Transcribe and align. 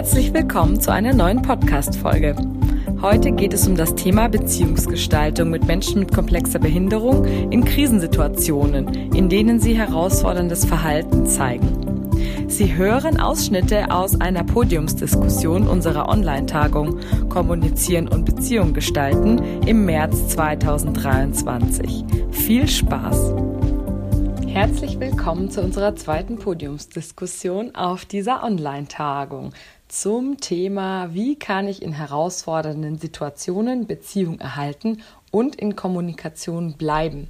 Herzlich 0.00 0.32
willkommen 0.32 0.80
zu 0.80 0.90
einer 0.90 1.12
neuen 1.12 1.42
Podcast-Folge. 1.42 2.34
Heute 3.02 3.32
geht 3.32 3.52
es 3.52 3.68
um 3.68 3.76
das 3.76 3.94
Thema 3.96 4.30
Beziehungsgestaltung 4.30 5.50
mit 5.50 5.66
Menschen 5.66 6.00
mit 6.00 6.14
komplexer 6.14 6.58
Behinderung 6.58 7.26
in 7.26 7.66
Krisensituationen, 7.66 9.12
in 9.12 9.28
denen 9.28 9.60
sie 9.60 9.74
herausforderndes 9.74 10.64
Verhalten 10.64 11.26
zeigen. 11.26 12.08
Sie 12.48 12.76
hören 12.76 13.20
Ausschnitte 13.20 13.90
aus 13.90 14.18
einer 14.18 14.42
Podiumsdiskussion 14.42 15.68
unserer 15.68 16.08
Online-Tagung 16.08 16.98
Kommunizieren 17.28 18.08
und 18.08 18.24
Beziehung 18.24 18.72
gestalten 18.72 19.60
im 19.66 19.84
März 19.84 20.28
2023. 20.28 22.06
Viel 22.30 22.66
Spaß! 22.66 23.34
Herzlich 24.46 24.98
willkommen 24.98 25.50
zu 25.50 25.60
unserer 25.60 25.94
zweiten 25.94 26.38
Podiumsdiskussion 26.38 27.74
auf 27.74 28.06
dieser 28.06 28.42
Online-Tagung 28.42 29.52
zum 29.90 30.38
Thema, 30.38 31.12
wie 31.14 31.36
kann 31.36 31.66
ich 31.66 31.82
in 31.82 31.92
herausfordernden 31.92 32.98
Situationen 32.98 33.86
Beziehung 33.86 34.38
erhalten 34.38 35.02
und 35.30 35.56
in 35.56 35.76
Kommunikation 35.76 36.74
bleiben. 36.74 37.28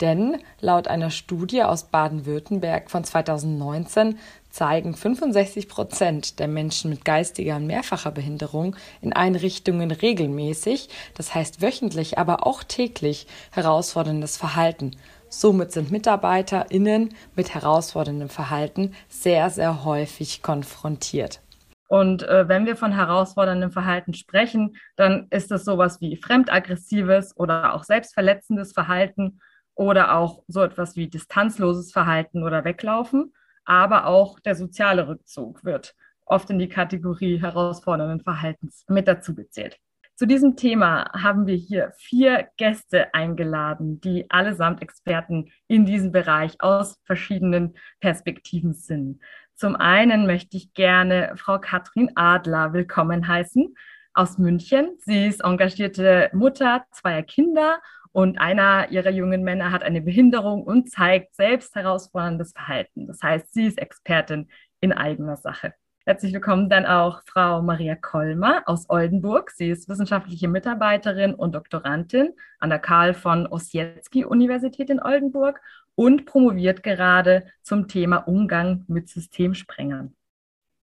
Denn 0.00 0.38
laut 0.60 0.88
einer 0.88 1.10
Studie 1.10 1.62
aus 1.62 1.84
Baden-Württemberg 1.84 2.90
von 2.90 3.04
2019 3.04 4.18
zeigen 4.50 4.94
65 4.94 5.68
Prozent 5.68 6.38
der 6.40 6.48
Menschen 6.48 6.90
mit 6.90 7.04
geistiger 7.04 7.56
und 7.56 7.66
mehrfacher 7.66 8.10
Behinderung 8.10 8.76
in 9.00 9.12
Einrichtungen 9.12 9.90
regelmäßig, 9.90 10.88
das 11.14 11.34
heißt 11.34 11.62
wöchentlich, 11.62 12.18
aber 12.18 12.46
auch 12.46 12.64
täglich 12.64 13.26
herausforderndes 13.52 14.36
Verhalten 14.36 14.92
Somit 15.36 15.72
sind 15.72 15.90
MitarbeiterInnen 15.90 17.12
mit 17.34 17.54
herausforderndem 17.54 18.28
Verhalten 18.28 18.94
sehr, 19.08 19.50
sehr 19.50 19.84
häufig 19.84 20.42
konfrontiert. 20.42 21.40
Und 21.88 22.22
äh, 22.22 22.48
wenn 22.48 22.66
wir 22.66 22.76
von 22.76 22.92
herausforderndem 22.92 23.70
Verhalten 23.70 24.14
sprechen, 24.14 24.76
dann 24.96 25.26
ist 25.30 25.52
es 25.52 25.64
sowas 25.64 26.00
wie 26.00 26.16
fremdaggressives 26.16 27.36
oder 27.36 27.74
auch 27.74 27.84
selbstverletzendes 27.84 28.72
Verhalten 28.72 29.40
oder 29.74 30.16
auch 30.16 30.42
so 30.48 30.62
etwas 30.62 30.96
wie 30.96 31.08
distanzloses 31.08 31.92
Verhalten 31.92 32.42
oder 32.42 32.64
Weglaufen. 32.64 33.32
Aber 33.64 34.06
auch 34.06 34.40
der 34.40 34.54
soziale 34.54 35.08
Rückzug 35.08 35.64
wird 35.64 35.94
oft 36.26 36.50
in 36.50 36.58
die 36.58 36.68
Kategorie 36.68 37.40
herausfordernden 37.40 38.20
Verhaltens 38.20 38.84
mit 38.88 39.08
dazu 39.08 39.34
gezählt. 39.34 39.78
Zu 40.16 40.26
diesem 40.26 40.54
Thema 40.54 41.10
haben 41.12 41.48
wir 41.48 41.56
hier 41.56 41.92
vier 41.96 42.48
Gäste 42.56 43.12
eingeladen, 43.14 44.00
die 44.00 44.30
allesamt 44.30 44.80
Experten 44.80 45.50
in 45.66 45.86
diesem 45.86 46.12
Bereich 46.12 46.54
aus 46.60 47.00
verschiedenen 47.02 47.74
Perspektiven 47.98 48.74
sind. 48.74 49.20
Zum 49.56 49.76
einen 49.76 50.26
möchte 50.26 50.56
ich 50.56 50.74
gerne 50.74 51.32
Frau 51.36 51.60
Katrin 51.60 52.10
Adler 52.16 52.72
willkommen 52.72 53.28
heißen 53.28 53.76
aus 54.12 54.36
München. 54.36 54.98
Sie 54.98 55.28
ist 55.28 55.44
engagierte 55.44 56.28
Mutter 56.32 56.84
zweier 56.90 57.22
Kinder 57.22 57.80
und 58.10 58.40
einer 58.40 58.90
ihrer 58.90 59.10
jungen 59.10 59.44
Männer 59.44 59.70
hat 59.70 59.84
eine 59.84 60.00
Behinderung 60.00 60.64
und 60.64 60.90
zeigt 60.90 61.36
selbst 61.36 61.76
herausforderndes 61.76 62.50
Verhalten. 62.50 63.06
Das 63.06 63.22
heißt, 63.22 63.54
sie 63.54 63.66
ist 63.66 63.78
Expertin 63.78 64.48
in 64.80 64.92
eigener 64.92 65.36
Sache. 65.36 65.72
Herzlich 66.06 66.34
willkommen 66.34 66.68
dann 66.68 66.84
auch 66.84 67.22
Frau 67.24 67.62
Maria 67.62 67.94
Kolmer 67.94 68.62
aus 68.66 68.90
Oldenburg. 68.90 69.50
Sie 69.50 69.70
ist 69.70 69.88
wissenschaftliche 69.88 70.48
Mitarbeiterin 70.48 71.34
und 71.34 71.54
Doktorandin 71.54 72.34
an 72.58 72.68
der 72.68 72.78
Karl 72.78 73.14
von 73.14 73.46
Ossietzky 73.46 74.26
Universität 74.26 74.90
in 74.90 75.00
Oldenburg 75.00 75.62
und 75.94 76.26
promoviert 76.26 76.82
gerade 76.82 77.46
zum 77.62 77.88
Thema 77.88 78.18
Umgang 78.18 78.84
mit 78.86 79.08
Systemsprengern. 79.08 80.14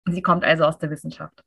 Sie 0.06 0.22
kommt 0.22 0.44
also 0.44 0.64
aus 0.64 0.78
der 0.78 0.90
Wissenschaft. 0.90 1.45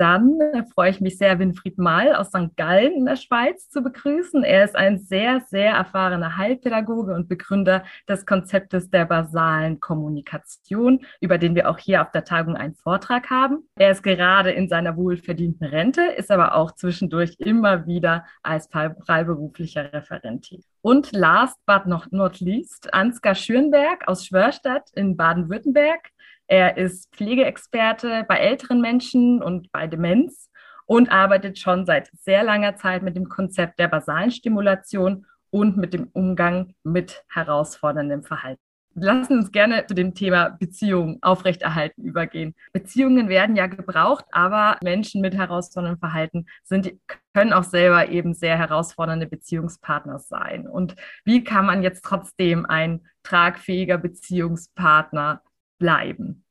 Dann 0.00 0.38
freue 0.72 0.88
ich 0.88 1.02
mich 1.02 1.18
sehr, 1.18 1.38
Winfried 1.38 1.76
Mahl 1.76 2.14
aus 2.14 2.28
St. 2.28 2.56
Gallen 2.56 2.92
in 2.94 3.04
der 3.04 3.16
Schweiz 3.16 3.68
zu 3.68 3.82
begrüßen. 3.82 4.42
Er 4.44 4.64
ist 4.64 4.74
ein 4.74 4.98
sehr, 4.98 5.42
sehr 5.42 5.72
erfahrener 5.72 6.38
Heilpädagoge 6.38 7.12
und 7.12 7.28
Begründer 7.28 7.84
des 8.08 8.24
Konzeptes 8.24 8.88
der 8.88 9.04
basalen 9.04 9.78
Kommunikation, 9.78 11.00
über 11.20 11.36
den 11.36 11.54
wir 11.54 11.68
auch 11.68 11.76
hier 11.76 12.00
auf 12.00 12.10
der 12.12 12.24
Tagung 12.24 12.56
einen 12.56 12.76
Vortrag 12.76 13.28
haben. 13.28 13.68
Er 13.76 13.90
ist 13.90 14.02
gerade 14.02 14.52
in 14.52 14.70
seiner 14.70 14.96
wohlverdienten 14.96 15.66
Rente, 15.66 16.00
ist 16.16 16.30
aber 16.30 16.54
auch 16.54 16.72
zwischendurch 16.72 17.34
immer 17.38 17.86
wieder 17.86 18.24
als 18.42 18.70
freiberuflicher 18.70 19.92
Referent. 19.92 20.48
Und 20.80 21.12
last 21.12 21.58
but 21.66 21.84
not 21.84 22.40
least, 22.40 22.94
Ansgar 22.94 23.34
Schürnberg 23.34 24.08
aus 24.08 24.24
Schwörstadt 24.24 24.88
in 24.94 25.18
Baden-Württemberg. 25.18 26.08
Er 26.50 26.76
ist 26.76 27.14
Pflegeexperte 27.14 28.24
bei 28.26 28.38
älteren 28.38 28.80
Menschen 28.80 29.40
und 29.40 29.70
bei 29.70 29.86
Demenz 29.86 30.50
und 30.84 31.12
arbeitet 31.12 31.60
schon 31.60 31.86
seit 31.86 32.10
sehr 32.12 32.42
langer 32.42 32.74
Zeit 32.74 33.04
mit 33.04 33.14
dem 33.14 33.28
Konzept 33.28 33.78
der 33.78 33.86
basalen 33.86 34.32
Stimulation 34.32 35.26
und 35.50 35.76
mit 35.76 35.94
dem 35.94 36.08
Umgang 36.12 36.74
mit 36.82 37.22
herausforderndem 37.28 38.24
Verhalten. 38.24 38.60
Lassen 38.94 39.38
uns 39.38 39.52
gerne 39.52 39.86
zu 39.86 39.94
dem 39.94 40.12
Thema 40.12 40.48
Beziehungen 40.48 41.18
aufrechterhalten 41.22 42.02
übergehen. 42.02 42.56
Beziehungen 42.72 43.28
werden 43.28 43.54
ja 43.54 43.68
gebraucht, 43.68 44.24
aber 44.32 44.76
Menschen 44.82 45.20
mit 45.20 45.36
herausforderndem 45.36 46.00
Verhalten 46.00 46.46
sind, 46.64 46.92
können 47.32 47.52
auch 47.52 47.62
selber 47.62 48.08
eben 48.08 48.34
sehr 48.34 48.58
herausfordernde 48.58 49.28
Beziehungspartner 49.28 50.18
sein. 50.18 50.66
Und 50.66 50.96
wie 51.24 51.44
kann 51.44 51.64
man 51.64 51.84
jetzt 51.84 52.04
trotzdem 52.04 52.66
ein 52.66 53.06
tragfähiger 53.22 53.98
Beziehungspartner 53.98 55.42
bleiben. 55.80 56.44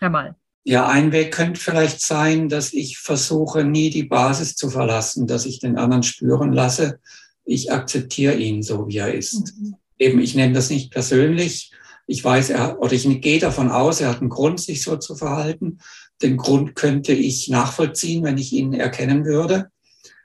Herr 0.00 0.10
Mal. 0.10 0.34
Ja, 0.64 0.88
ein 0.88 1.12
Weg 1.12 1.32
könnte 1.32 1.60
vielleicht 1.60 2.00
sein, 2.00 2.48
dass 2.48 2.72
ich 2.72 2.98
versuche, 2.98 3.62
nie 3.62 3.88
die 3.88 4.02
Basis 4.02 4.56
zu 4.56 4.68
verlassen, 4.68 5.28
dass 5.28 5.46
ich 5.46 5.60
den 5.60 5.78
anderen 5.78 6.02
spüren 6.02 6.52
lasse. 6.52 6.98
Ich 7.44 7.70
akzeptiere 7.70 8.34
ihn 8.34 8.64
so, 8.64 8.88
wie 8.88 8.96
er 8.96 9.14
ist. 9.14 9.54
Mhm. 9.56 9.76
Eben, 9.96 10.20
ich 10.20 10.34
nenne 10.34 10.54
das 10.54 10.68
nicht 10.68 10.90
persönlich. 10.90 11.70
Ich 12.08 12.24
weiß, 12.24 12.50
er, 12.50 12.80
oder 12.80 12.92
ich 12.92 13.20
gehe 13.20 13.38
davon 13.38 13.70
aus, 13.70 14.00
er 14.00 14.08
hat 14.08 14.20
einen 14.20 14.28
Grund, 14.28 14.60
sich 14.60 14.82
so 14.82 14.96
zu 14.96 15.14
verhalten. 15.14 15.78
Den 16.20 16.36
Grund 16.36 16.74
könnte 16.74 17.12
ich 17.12 17.48
nachvollziehen, 17.48 18.24
wenn 18.24 18.38
ich 18.38 18.52
ihn 18.52 18.72
erkennen 18.72 19.24
würde. 19.24 19.70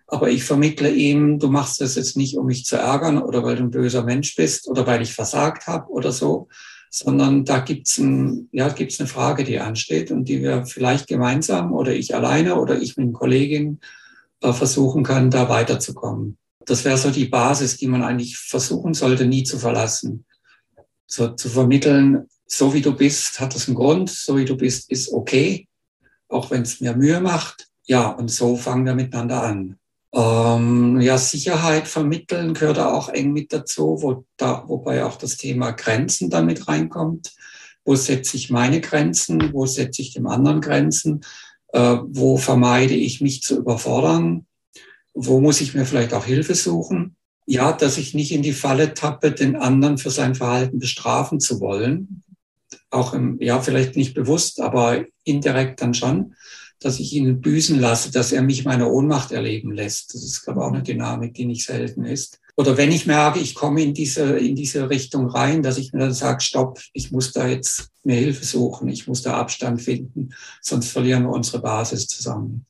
Aber 0.07 0.29
ich 0.29 0.43
vermittle 0.43 0.91
ihm, 0.91 1.37
du 1.37 1.49
machst 1.49 1.81
das 1.81 1.95
jetzt 1.95 2.17
nicht, 2.17 2.35
um 2.35 2.47
mich 2.47 2.65
zu 2.65 2.77
ärgern 2.77 3.21
oder 3.21 3.43
weil 3.43 3.57
du 3.57 3.63
ein 3.63 3.71
böser 3.71 4.03
Mensch 4.03 4.35
bist 4.35 4.67
oder 4.67 4.87
weil 4.87 5.03
ich 5.03 5.13
versagt 5.13 5.67
habe 5.67 5.87
oder 5.91 6.11
so, 6.11 6.49
sondern 6.93 7.45
da 7.45 7.59
gibt's 7.59 7.97
ein, 7.97 8.49
ja, 8.51 8.67
gibt's 8.67 8.99
eine 8.99 9.07
Frage, 9.07 9.45
die 9.45 9.59
ansteht 9.59 10.11
und 10.11 10.25
die 10.25 10.41
wir 10.41 10.65
vielleicht 10.65 11.07
gemeinsam 11.07 11.71
oder 11.71 11.95
ich 11.95 12.13
alleine 12.13 12.59
oder 12.59 12.79
ich 12.79 12.97
mit 12.97 13.13
Kollegin 13.13 13.79
äh, 14.41 14.51
versuchen 14.51 15.03
kann, 15.03 15.31
da 15.31 15.47
weiterzukommen. 15.47 16.37
Das 16.65 16.83
wäre 16.83 16.97
so 16.97 17.09
die 17.09 17.25
Basis, 17.25 17.77
die 17.77 17.87
man 17.87 18.03
eigentlich 18.03 18.37
versuchen 18.37 18.93
sollte, 18.93 19.25
nie 19.25 19.43
zu 19.43 19.57
verlassen. 19.57 20.25
So 21.07 21.29
zu 21.29 21.49
vermitteln, 21.49 22.27
so 22.45 22.73
wie 22.73 22.81
du 22.81 22.93
bist, 22.93 23.39
hat 23.39 23.55
das 23.55 23.67
einen 23.67 23.75
Grund, 23.75 24.09
so 24.09 24.37
wie 24.37 24.45
du 24.45 24.57
bist, 24.57 24.91
ist 24.91 25.13
okay, 25.13 25.69
auch 26.27 26.51
wenn 26.51 26.63
es 26.63 26.81
mir 26.81 26.95
Mühe 26.95 27.21
macht. 27.21 27.69
Ja, 27.85 28.09
und 28.09 28.29
so 28.29 28.57
fangen 28.57 28.85
wir 28.85 28.95
miteinander 28.95 29.43
an. 29.43 29.77
Ähm, 30.13 30.99
ja, 30.99 31.17
Sicherheit 31.17 31.87
vermitteln 31.87 32.53
gehört 32.53 32.77
da 32.77 32.91
auch 32.91 33.09
eng 33.09 33.31
mit 33.31 33.53
dazu, 33.53 33.97
wo 34.01 34.25
da, 34.37 34.65
wobei 34.67 35.05
auch 35.05 35.15
das 35.17 35.37
Thema 35.37 35.71
Grenzen 35.71 36.29
damit 36.29 36.67
reinkommt. 36.67 37.33
Wo 37.85 37.95
setze 37.95 38.35
ich 38.37 38.49
meine 38.49 38.81
Grenzen? 38.81 39.53
Wo 39.53 39.65
setze 39.65 40.01
ich 40.01 40.13
dem 40.13 40.27
anderen 40.27 40.61
Grenzen? 40.61 41.21
Äh, 41.69 41.97
wo 42.03 42.37
vermeide 42.37 42.93
ich 42.93 43.21
mich 43.21 43.41
zu 43.41 43.57
überfordern? 43.57 44.45
Wo 45.13 45.39
muss 45.39 45.61
ich 45.61 45.73
mir 45.73 45.85
vielleicht 45.85 46.13
auch 46.13 46.25
Hilfe 46.25 46.55
suchen? 46.55 47.15
Ja, 47.45 47.71
dass 47.71 47.97
ich 47.97 48.13
nicht 48.13 48.31
in 48.31 48.43
die 48.43 48.53
Falle 48.53 48.93
tappe, 48.93 49.31
den 49.31 49.55
anderen 49.55 49.97
für 49.97 50.11
sein 50.11 50.35
Verhalten 50.35 50.79
bestrafen 50.79 51.39
zu 51.39 51.59
wollen. 51.59 52.23
Auch 52.89 53.13
im, 53.13 53.37
ja, 53.41 53.61
vielleicht 53.61 53.95
nicht 53.95 54.13
bewusst, 54.13 54.59
aber 54.59 55.05
indirekt 55.23 55.81
dann 55.81 55.93
schon 55.93 56.35
dass 56.81 56.99
ich 56.99 57.13
ihn 57.13 57.39
büßen 57.39 57.79
lasse, 57.79 58.11
dass 58.11 58.31
er 58.31 58.41
mich 58.41 58.65
meine 58.65 58.89
Ohnmacht 58.89 59.31
erleben 59.31 59.71
lässt. 59.71 60.13
Das 60.13 60.23
ist, 60.23 60.43
glaube 60.43 60.59
ich, 60.59 60.65
auch 60.65 60.73
eine 60.73 60.83
Dynamik, 60.83 61.35
die 61.35 61.45
nicht 61.45 61.65
selten 61.65 62.03
ist. 62.03 62.39
Oder 62.57 62.75
wenn 62.75 62.91
ich 62.91 63.05
merke, 63.05 63.39
ich 63.39 63.55
komme 63.55 63.81
in 63.81 63.93
diese, 63.93 64.37
in 64.37 64.55
diese 64.55 64.89
Richtung 64.89 65.27
rein, 65.27 65.63
dass 65.63 65.77
ich 65.77 65.93
mir 65.93 65.99
dann 65.99 66.13
sage, 66.13 66.41
stopp, 66.41 66.79
ich 66.93 67.11
muss 67.11 67.31
da 67.31 67.47
jetzt 67.47 67.89
mir 68.03 68.15
Hilfe 68.15 68.43
suchen, 68.43 68.89
ich 68.89 69.07
muss 69.07 69.21
da 69.21 69.37
Abstand 69.37 69.81
finden, 69.81 70.33
sonst 70.61 70.89
verlieren 70.89 71.23
wir 71.23 71.31
unsere 71.31 71.61
Basis 71.61 72.07
zusammen. 72.07 72.65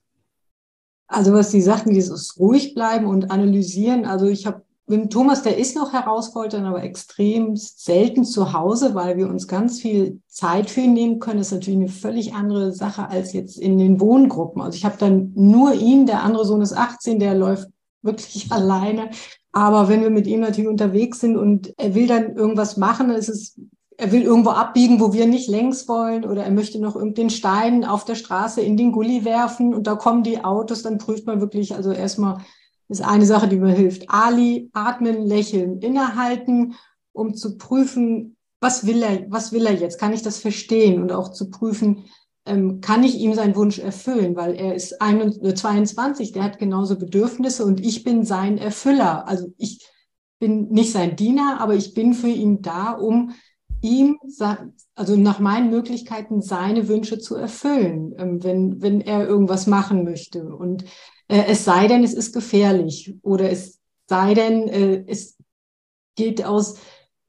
Also 1.08 1.34
was 1.34 1.52
Sie 1.52 1.62
sagten, 1.62 1.94
dieses 1.94 2.38
ruhig 2.38 2.74
bleiben 2.74 3.06
und 3.06 3.32
analysieren. 3.32 4.06
Also 4.06 4.28
ich 4.28 4.46
habe 4.46 4.64
Wim 4.88 5.10
Thomas, 5.10 5.44
der 5.44 5.58
ist 5.58 5.76
noch 5.76 5.94
herausfordernd, 5.94 6.66
aber 6.66 6.84
extrem 6.84 7.56
selten 7.56 8.26
zu 8.26 8.52
Hause, 8.52 8.94
weil 8.94 9.16
wir 9.18 9.30
uns 9.30 9.48
ganz 9.48 9.80
viel 9.80 10.20
Zeit 10.28 10.70
für 10.70 10.82
ihn 10.82 10.94
nehmen 10.94 11.20
können. 11.20 11.38
Das 11.38 11.48
ist 11.48 11.54
natürlich 11.54 11.80
eine 11.80 11.88
völlig 11.88 12.34
andere 12.34 12.74
Sache 12.74 13.08
als 13.08 13.32
jetzt 13.34 13.58
in 13.58 13.78
den 13.78 14.00
Wohngruppen. 14.02 14.62
Also 14.62 14.76
ich 14.76 14.84
habe 14.84 14.98
dann 14.98 15.32
nur 15.36 15.74
ihn, 15.74 16.06
der 16.06 16.24
andere 16.24 16.46
Sohn 16.46 16.62
ist 16.62 16.74
18, 16.74 17.20
der 17.20 17.36
läuft 17.36 17.70
wirklich 18.02 18.52
alleine. 18.52 19.12
Aber 19.54 19.88
wenn 19.88 20.02
wir 20.02 20.10
mit 20.10 20.28
ihm 20.28 20.42
natürlich 20.42 20.70
unterwegs 20.70 21.20
sind 21.20 21.38
und 21.38 21.74
er 21.78 21.96
will 21.96 22.08
dann 22.08 22.36
irgendwas 22.36 22.76
machen, 22.78 23.10
dann 23.10 23.18
ist 23.18 23.30
es 23.30 23.58
er 24.02 24.12
will 24.12 24.24
irgendwo 24.24 24.50
abbiegen, 24.50 25.00
wo 25.00 25.14
wir 25.14 25.28
nicht 25.28 25.48
längs 25.48 25.88
wollen 25.88 26.26
oder 26.26 26.44
er 26.44 26.50
möchte 26.50 26.80
noch 26.80 27.00
den 27.00 27.30
Stein 27.30 27.86
auf 27.86 28.04
der 28.04 28.16
Straße 28.16 28.60
in 28.60 28.76
den 28.76 28.92
Gully 28.92 29.26
werfen 29.26 29.76
und 29.76 29.86
da 29.86 29.94
kommen 29.94 30.24
die 30.24 30.44
Autos, 30.44 30.82
dann 30.82 30.98
prüft 30.98 31.28
man 31.28 31.40
wirklich, 31.40 31.76
also 31.76 31.92
erstmal 31.92 32.40
ist 32.92 33.02
eine 33.02 33.26
Sache, 33.26 33.48
die 33.48 33.58
mir 33.58 33.74
hilft. 33.74 34.10
Ali, 34.10 34.70
atmen, 34.74 35.26
lächeln, 35.26 35.80
innehalten, 35.80 36.76
um 37.14 37.34
zu 37.36 37.58
prüfen, 37.58 38.38
was 38.60 38.86
will 38.86 39.02
er, 39.02 39.26
was 39.30 39.52
will 39.52 39.66
er 39.66 39.74
jetzt? 39.74 40.00
Kann 40.00 40.14
ich 40.14 40.22
das 40.22 40.40
verstehen? 40.40 41.02
Und 41.02 41.12
auch 41.12 41.32
zu 41.32 41.50
prüfen, 41.50 42.06
ähm, 42.46 42.82
kann 42.82 43.04
ich 43.04 43.16
ihm 43.16 43.34
seinen 43.34 43.56
Wunsch 43.56 43.80
erfüllen? 43.80 44.36
Weil 44.36 44.56
er 44.56 44.76
ist 44.76 44.96
22, 45.00 46.32
der 46.32 46.44
hat 46.44 46.60
genauso 46.60 46.98
Bedürfnisse 46.98 47.66
und 47.66 47.80
ich 47.80 48.04
bin 48.04 48.24
sein 48.24 48.58
Erfüller. 48.58 49.28
Also 49.28 49.54
ich 49.58 49.88
bin 50.40 50.70
nicht 50.70 50.92
sein 50.92 51.16
Diener, 51.16 51.58
aber 51.60 51.76
ich 51.76 51.94
bin 51.94 52.14
für 52.14 52.28
ihn 52.28 52.62
da, 52.62 52.92
um 52.92 53.34
ihm, 53.82 54.20
also 54.96 55.16
nach 55.16 55.40
meinen 55.40 55.70
Möglichkeiten, 55.70 56.42
seine 56.42 56.88
Wünsche 56.88 57.20
zu 57.20 57.36
erfüllen, 57.36 58.14
ähm, 58.18 58.44
wenn, 58.44 58.82
wenn 58.82 59.02
er 59.02 59.28
irgendwas 59.28 59.66
machen 59.66 60.04
möchte. 60.04 60.56
Und 60.56 60.86
es 61.38 61.66
sei 61.66 61.88
denn, 61.88 62.04
es 62.04 62.14
ist 62.14 62.34
gefährlich 62.34 63.16
oder 63.22 63.50
es 63.50 63.80
sei 64.08 64.34
denn, 64.34 64.68
äh, 64.68 65.06
es 65.08 65.38
geht 66.16 66.44
aus 66.44 66.76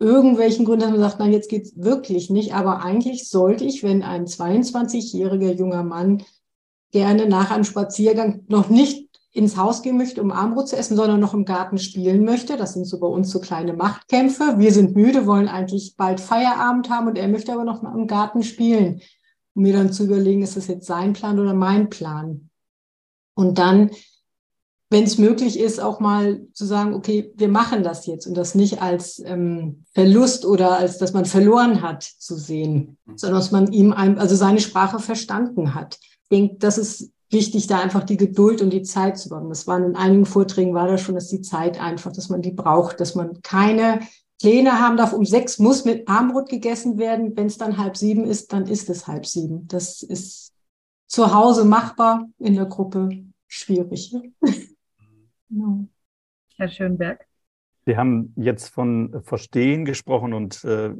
irgendwelchen 0.00 0.64
Gründen, 0.64 0.80
dass 0.80 0.90
man 0.90 1.00
sagt, 1.00 1.20
nein, 1.20 1.32
jetzt 1.32 1.48
geht's 1.48 1.72
wirklich 1.76 2.28
nicht. 2.28 2.54
Aber 2.54 2.82
eigentlich 2.82 3.28
sollte 3.28 3.64
ich, 3.64 3.84
wenn 3.84 4.02
ein 4.02 4.26
22-jähriger 4.26 5.52
junger 5.52 5.84
Mann 5.84 6.24
gerne 6.90 7.26
nach 7.28 7.52
einem 7.52 7.64
Spaziergang 7.64 8.44
noch 8.48 8.68
nicht 8.68 9.08
ins 9.30 9.56
Haus 9.56 9.82
gehen 9.82 9.96
möchte, 9.96 10.20
um 10.20 10.30
Armbrot 10.30 10.68
zu 10.68 10.76
essen, 10.76 10.96
sondern 10.96 11.20
noch 11.20 11.32
im 11.32 11.44
Garten 11.44 11.78
spielen 11.78 12.24
möchte. 12.24 12.56
Das 12.56 12.74
sind 12.74 12.84
so 12.84 12.98
bei 12.98 13.06
uns 13.06 13.30
so 13.30 13.40
kleine 13.40 13.72
Machtkämpfe. 13.72 14.56
Wir 14.58 14.72
sind 14.72 14.94
müde, 14.94 15.26
wollen 15.26 15.48
eigentlich 15.48 15.94
bald 15.96 16.20
Feierabend 16.20 16.90
haben 16.90 17.06
und 17.06 17.16
er 17.16 17.28
möchte 17.28 17.52
aber 17.52 17.64
noch 17.64 17.80
mal 17.80 17.96
im 17.96 18.08
Garten 18.08 18.42
spielen. 18.42 19.00
Um 19.54 19.62
mir 19.62 19.72
dann 19.72 19.92
zu 19.92 20.04
überlegen, 20.04 20.42
ist 20.42 20.56
das 20.56 20.66
jetzt 20.66 20.86
sein 20.86 21.12
Plan 21.12 21.38
oder 21.38 21.54
mein 21.54 21.88
Plan? 21.88 22.50
Und 23.34 23.58
dann, 23.58 23.90
wenn 24.90 25.04
es 25.04 25.18
möglich 25.18 25.58
ist, 25.58 25.80
auch 25.80 26.00
mal 26.00 26.42
zu 26.52 26.66
sagen, 26.66 26.94
okay, 26.94 27.32
wir 27.36 27.48
machen 27.48 27.82
das 27.82 28.06
jetzt 28.06 28.26
und 28.26 28.34
das 28.34 28.54
nicht 28.54 28.82
als 28.82 29.22
ähm, 29.24 29.84
Verlust 29.94 30.44
oder 30.44 30.78
als, 30.78 30.98
dass 30.98 31.12
man 31.12 31.24
verloren 31.24 31.82
hat 31.82 32.02
zu 32.02 32.36
sehen, 32.36 32.98
sondern 33.16 33.40
dass 33.40 33.50
man 33.50 33.72
ihm, 33.72 33.92
ein, 33.92 34.18
also 34.18 34.36
seine 34.36 34.60
Sprache 34.60 34.98
verstanden 34.98 35.74
hat. 35.74 35.98
Ich 36.02 36.28
denke, 36.30 36.56
das 36.58 36.78
ist 36.78 37.10
wichtig, 37.30 37.66
da 37.66 37.80
einfach 37.80 38.04
die 38.04 38.18
Geduld 38.18 38.60
und 38.60 38.70
die 38.70 38.82
Zeit 38.82 39.18
zu 39.18 39.34
haben. 39.34 39.48
Das 39.48 39.66
waren 39.66 39.84
in 39.84 39.96
einigen 39.96 40.26
Vorträgen 40.26 40.74
war 40.74 40.86
das 40.86 41.00
schon, 41.00 41.14
dass 41.14 41.28
die 41.28 41.40
Zeit 41.40 41.80
einfach, 41.80 42.12
dass 42.12 42.28
man 42.28 42.42
die 42.42 42.52
braucht, 42.52 43.00
dass 43.00 43.14
man 43.14 43.40
keine 43.42 44.00
Pläne 44.40 44.80
haben 44.80 44.96
darf. 44.96 45.12
Um 45.12 45.24
sechs 45.24 45.58
muss 45.58 45.84
mit 45.84 46.08
Armbrot 46.08 46.48
gegessen 46.48 46.98
werden. 46.98 47.36
Wenn 47.36 47.46
es 47.46 47.58
dann 47.58 47.78
halb 47.78 47.96
sieben 47.96 48.24
ist, 48.24 48.52
dann 48.52 48.66
ist 48.66 48.90
es 48.90 49.06
halb 49.06 49.24
sieben. 49.24 49.66
Das 49.68 50.02
ist 50.02 50.51
zu 51.12 51.34
Hause 51.34 51.66
machbar, 51.66 52.26
in 52.38 52.54
der 52.54 52.64
Gruppe 52.64 53.10
schwierig. 53.46 54.16
genau. 55.50 55.86
Herr 56.56 56.68
Schönberg. 56.68 57.26
Sie 57.84 57.98
haben 57.98 58.32
jetzt 58.36 58.68
von 58.68 59.22
Verstehen 59.22 59.84
gesprochen 59.84 60.32
und 60.32 60.64
äh, 60.64 60.90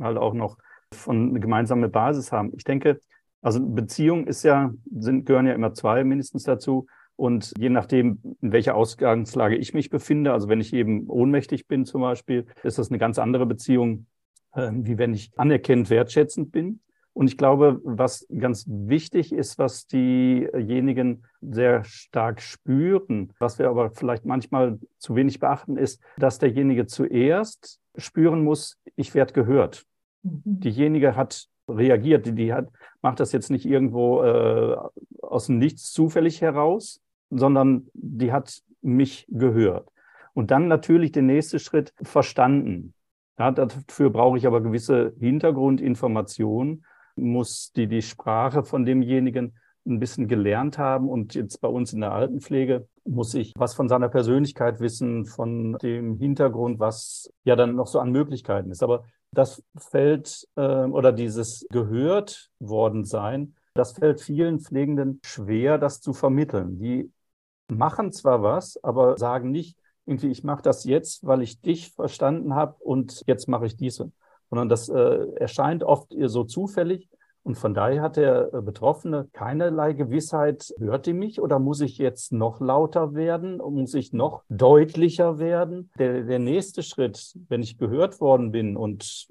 halt 0.00 0.18
auch 0.18 0.34
noch 0.34 0.58
von 0.92 1.30
eine 1.30 1.40
gemeinsame 1.40 1.88
Basis 1.88 2.32
haben. 2.32 2.52
Ich 2.54 2.64
denke, 2.64 3.00
also 3.40 3.66
Beziehung 3.66 4.26
ist 4.26 4.42
ja, 4.42 4.74
sind, 4.94 5.24
gehören 5.24 5.46
ja 5.46 5.54
immer 5.54 5.72
zwei 5.72 6.04
mindestens 6.04 6.42
dazu. 6.42 6.86
Und 7.16 7.54
je 7.56 7.70
nachdem, 7.70 8.20
in 8.42 8.52
welcher 8.52 8.74
Ausgangslage 8.74 9.56
ich 9.56 9.72
mich 9.72 9.88
befinde, 9.88 10.34
also 10.34 10.48
wenn 10.48 10.60
ich 10.60 10.74
eben 10.74 11.06
ohnmächtig 11.08 11.66
bin 11.66 11.86
zum 11.86 12.02
Beispiel, 12.02 12.46
ist 12.62 12.78
das 12.78 12.90
eine 12.90 12.98
ganz 12.98 13.18
andere 13.18 13.46
Beziehung, 13.46 14.06
äh, 14.52 14.70
wie 14.70 14.98
wenn 14.98 15.14
ich 15.14 15.30
anerkennend 15.38 15.88
wertschätzend 15.88 16.52
bin. 16.52 16.80
Und 17.14 17.26
ich 17.28 17.36
glaube, 17.36 17.80
was 17.84 18.26
ganz 18.36 18.64
wichtig 18.66 19.32
ist, 19.32 19.58
was 19.58 19.86
diejenigen 19.86 21.24
sehr 21.42 21.84
stark 21.84 22.40
spüren, 22.40 23.32
was 23.38 23.58
wir 23.58 23.68
aber 23.68 23.90
vielleicht 23.90 24.24
manchmal 24.24 24.78
zu 24.98 25.14
wenig 25.14 25.38
beachten, 25.38 25.76
ist, 25.76 26.02
dass 26.16 26.38
derjenige 26.38 26.86
zuerst 26.86 27.80
spüren 27.96 28.42
muss, 28.44 28.78
ich 28.96 29.14
werde 29.14 29.34
gehört. 29.34 29.84
Mhm. 30.22 30.42
Diejenige 30.44 31.14
hat 31.14 31.48
reagiert. 31.68 32.26
Die, 32.26 32.34
die 32.34 32.52
hat, 32.52 32.70
macht 33.02 33.20
das 33.20 33.32
jetzt 33.32 33.50
nicht 33.50 33.66
irgendwo 33.66 34.22
äh, 34.22 34.76
aus 35.20 35.46
dem 35.46 35.58
Nichts 35.58 35.92
zufällig 35.92 36.40
heraus, 36.40 37.02
sondern 37.30 37.88
die 37.94 38.32
hat 38.32 38.62
mich 38.80 39.26
gehört. 39.28 39.88
Und 40.34 40.50
dann 40.50 40.66
natürlich 40.66 41.12
den 41.12 41.26
nächsten 41.26 41.58
Schritt 41.58 41.92
verstanden. 42.02 42.94
Ja, 43.38 43.50
dafür 43.50 44.10
brauche 44.10 44.38
ich 44.38 44.46
aber 44.46 44.60
gewisse 44.60 45.14
Hintergrundinformationen, 45.18 46.84
muss 47.16 47.72
die, 47.72 47.86
die 47.86 48.02
Sprache 48.02 48.64
von 48.64 48.84
demjenigen 48.84 49.54
ein 49.86 49.98
bisschen 49.98 50.28
gelernt 50.28 50.78
haben. 50.78 51.08
Und 51.08 51.34
jetzt 51.34 51.60
bei 51.60 51.68
uns 51.68 51.92
in 51.92 52.00
der 52.00 52.12
Altenpflege 52.12 52.86
muss 53.04 53.34
ich 53.34 53.52
was 53.56 53.74
von 53.74 53.88
seiner 53.88 54.08
Persönlichkeit 54.08 54.80
wissen, 54.80 55.26
von 55.26 55.76
dem 55.82 56.18
Hintergrund, 56.18 56.78
was 56.78 57.30
ja 57.44 57.56
dann 57.56 57.74
noch 57.74 57.86
so 57.86 57.98
an 57.98 58.12
Möglichkeiten 58.12 58.70
ist. 58.70 58.82
Aber 58.82 59.04
das 59.32 59.62
fällt 59.76 60.46
äh, 60.56 60.84
oder 60.84 61.12
dieses 61.12 61.66
gehört 61.70 62.50
worden 62.58 63.04
sein, 63.04 63.54
das 63.74 63.92
fällt 63.92 64.20
vielen 64.20 64.60
Pflegenden 64.60 65.20
schwer, 65.24 65.78
das 65.78 66.00
zu 66.00 66.12
vermitteln. 66.12 66.78
Die 66.78 67.10
machen 67.68 68.12
zwar 68.12 68.42
was, 68.42 68.78
aber 68.84 69.16
sagen 69.16 69.50
nicht, 69.50 69.78
irgendwie, 70.04 70.30
ich 70.30 70.44
mache 70.44 70.62
das 70.62 70.84
jetzt, 70.84 71.26
weil 71.26 71.42
ich 71.42 71.60
dich 71.60 71.92
verstanden 71.92 72.54
habe 72.54 72.74
und 72.80 73.22
jetzt 73.26 73.48
mache 73.48 73.66
ich 73.66 73.76
dies. 73.76 74.04
Sondern 74.52 74.68
das 74.68 74.90
äh, 74.90 75.26
erscheint 75.36 75.82
oft 75.82 76.14
so 76.26 76.44
zufällig 76.44 77.08
und 77.44 77.56
von 77.56 77.74
daher 77.74 78.02
hat 78.02 78.16
der 78.16 78.54
äh, 78.54 78.62
Betroffene 78.62 79.28
keinerlei 79.32 79.94
Gewissheit, 79.94 80.72
hört 80.78 81.06
die 81.06 81.12
mich 81.12 81.40
oder 81.40 81.58
muss 81.58 81.80
ich 81.80 81.98
jetzt 81.98 82.32
noch 82.32 82.60
lauter 82.60 83.14
werden? 83.14 83.58
Muss 83.58 83.94
ich 83.94 84.12
noch 84.12 84.44
deutlicher 84.48 85.38
werden? 85.38 85.90
Der, 85.98 86.22
der 86.22 86.38
nächste 86.38 86.82
Schritt, 86.82 87.36
wenn 87.48 87.62
ich 87.62 87.78
gehört 87.78 88.20
worden 88.20 88.52
bin 88.52 88.76
und 88.76 89.26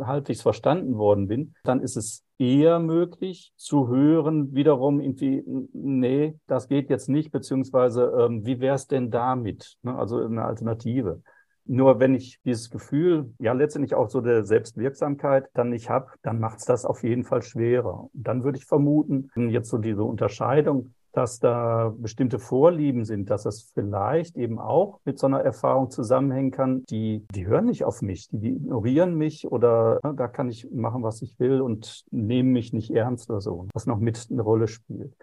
halbwegs 0.00 0.42
verstanden 0.42 0.98
worden 0.98 1.26
bin, 1.26 1.54
dann 1.64 1.80
ist 1.80 1.96
es 1.96 2.22
eher 2.38 2.78
möglich 2.78 3.52
zu 3.56 3.88
hören, 3.88 4.54
wiederum 4.54 5.00
irgendwie, 5.00 5.42
nee, 5.72 6.38
das 6.46 6.68
geht 6.68 6.90
jetzt 6.90 7.08
nicht, 7.08 7.32
beziehungsweise 7.32 8.12
ähm, 8.20 8.44
wie 8.44 8.60
wäre 8.60 8.76
es 8.76 8.86
denn 8.86 9.10
damit? 9.10 9.76
Ne? 9.82 9.96
Also 9.96 10.18
eine 10.18 10.44
Alternative. 10.44 11.22
Nur 11.66 12.00
wenn 12.00 12.14
ich 12.14 12.40
dieses 12.44 12.70
Gefühl, 12.70 13.32
ja 13.38 13.52
letztendlich 13.52 13.94
auch 13.94 14.10
so 14.10 14.20
der 14.20 14.44
Selbstwirksamkeit 14.44 15.48
dann 15.54 15.70
nicht 15.70 15.88
habe, 15.88 16.08
dann 16.22 16.38
macht 16.38 16.58
es 16.58 16.64
das 16.64 16.84
auf 16.84 17.02
jeden 17.02 17.24
Fall 17.24 17.42
schwerer. 17.42 18.08
Und 18.12 18.22
dann 18.26 18.44
würde 18.44 18.58
ich 18.58 18.66
vermuten, 18.66 19.30
jetzt 19.34 19.70
so 19.70 19.78
diese 19.78 20.04
Unterscheidung, 20.04 20.94
dass 21.14 21.38
da 21.38 21.94
bestimmte 21.96 22.38
Vorlieben 22.38 23.04
sind, 23.04 23.30
dass 23.30 23.46
es 23.46 23.70
vielleicht 23.72 24.36
eben 24.36 24.58
auch 24.58 25.00
mit 25.04 25.18
so 25.18 25.26
einer 25.26 25.40
Erfahrung 25.40 25.90
zusammenhängen 25.90 26.50
kann, 26.50 26.84
die, 26.90 27.24
die 27.32 27.46
hören 27.46 27.66
nicht 27.66 27.84
auf 27.84 28.02
mich, 28.02 28.28
die, 28.28 28.38
die 28.38 28.56
ignorieren 28.56 29.14
mich 29.14 29.50
oder 29.50 30.00
ne, 30.02 30.14
da 30.16 30.28
kann 30.28 30.50
ich 30.50 30.70
machen, 30.72 31.02
was 31.02 31.22
ich 31.22 31.38
will 31.38 31.60
und 31.60 32.04
nehmen 32.10 32.50
mich 32.52 32.72
nicht 32.72 32.90
ernst 32.90 33.30
oder 33.30 33.40
so, 33.40 33.68
was 33.72 33.86
noch 33.86 33.98
mit 33.98 34.26
eine 34.30 34.42
Rolle 34.42 34.66
spielt. 34.66 35.14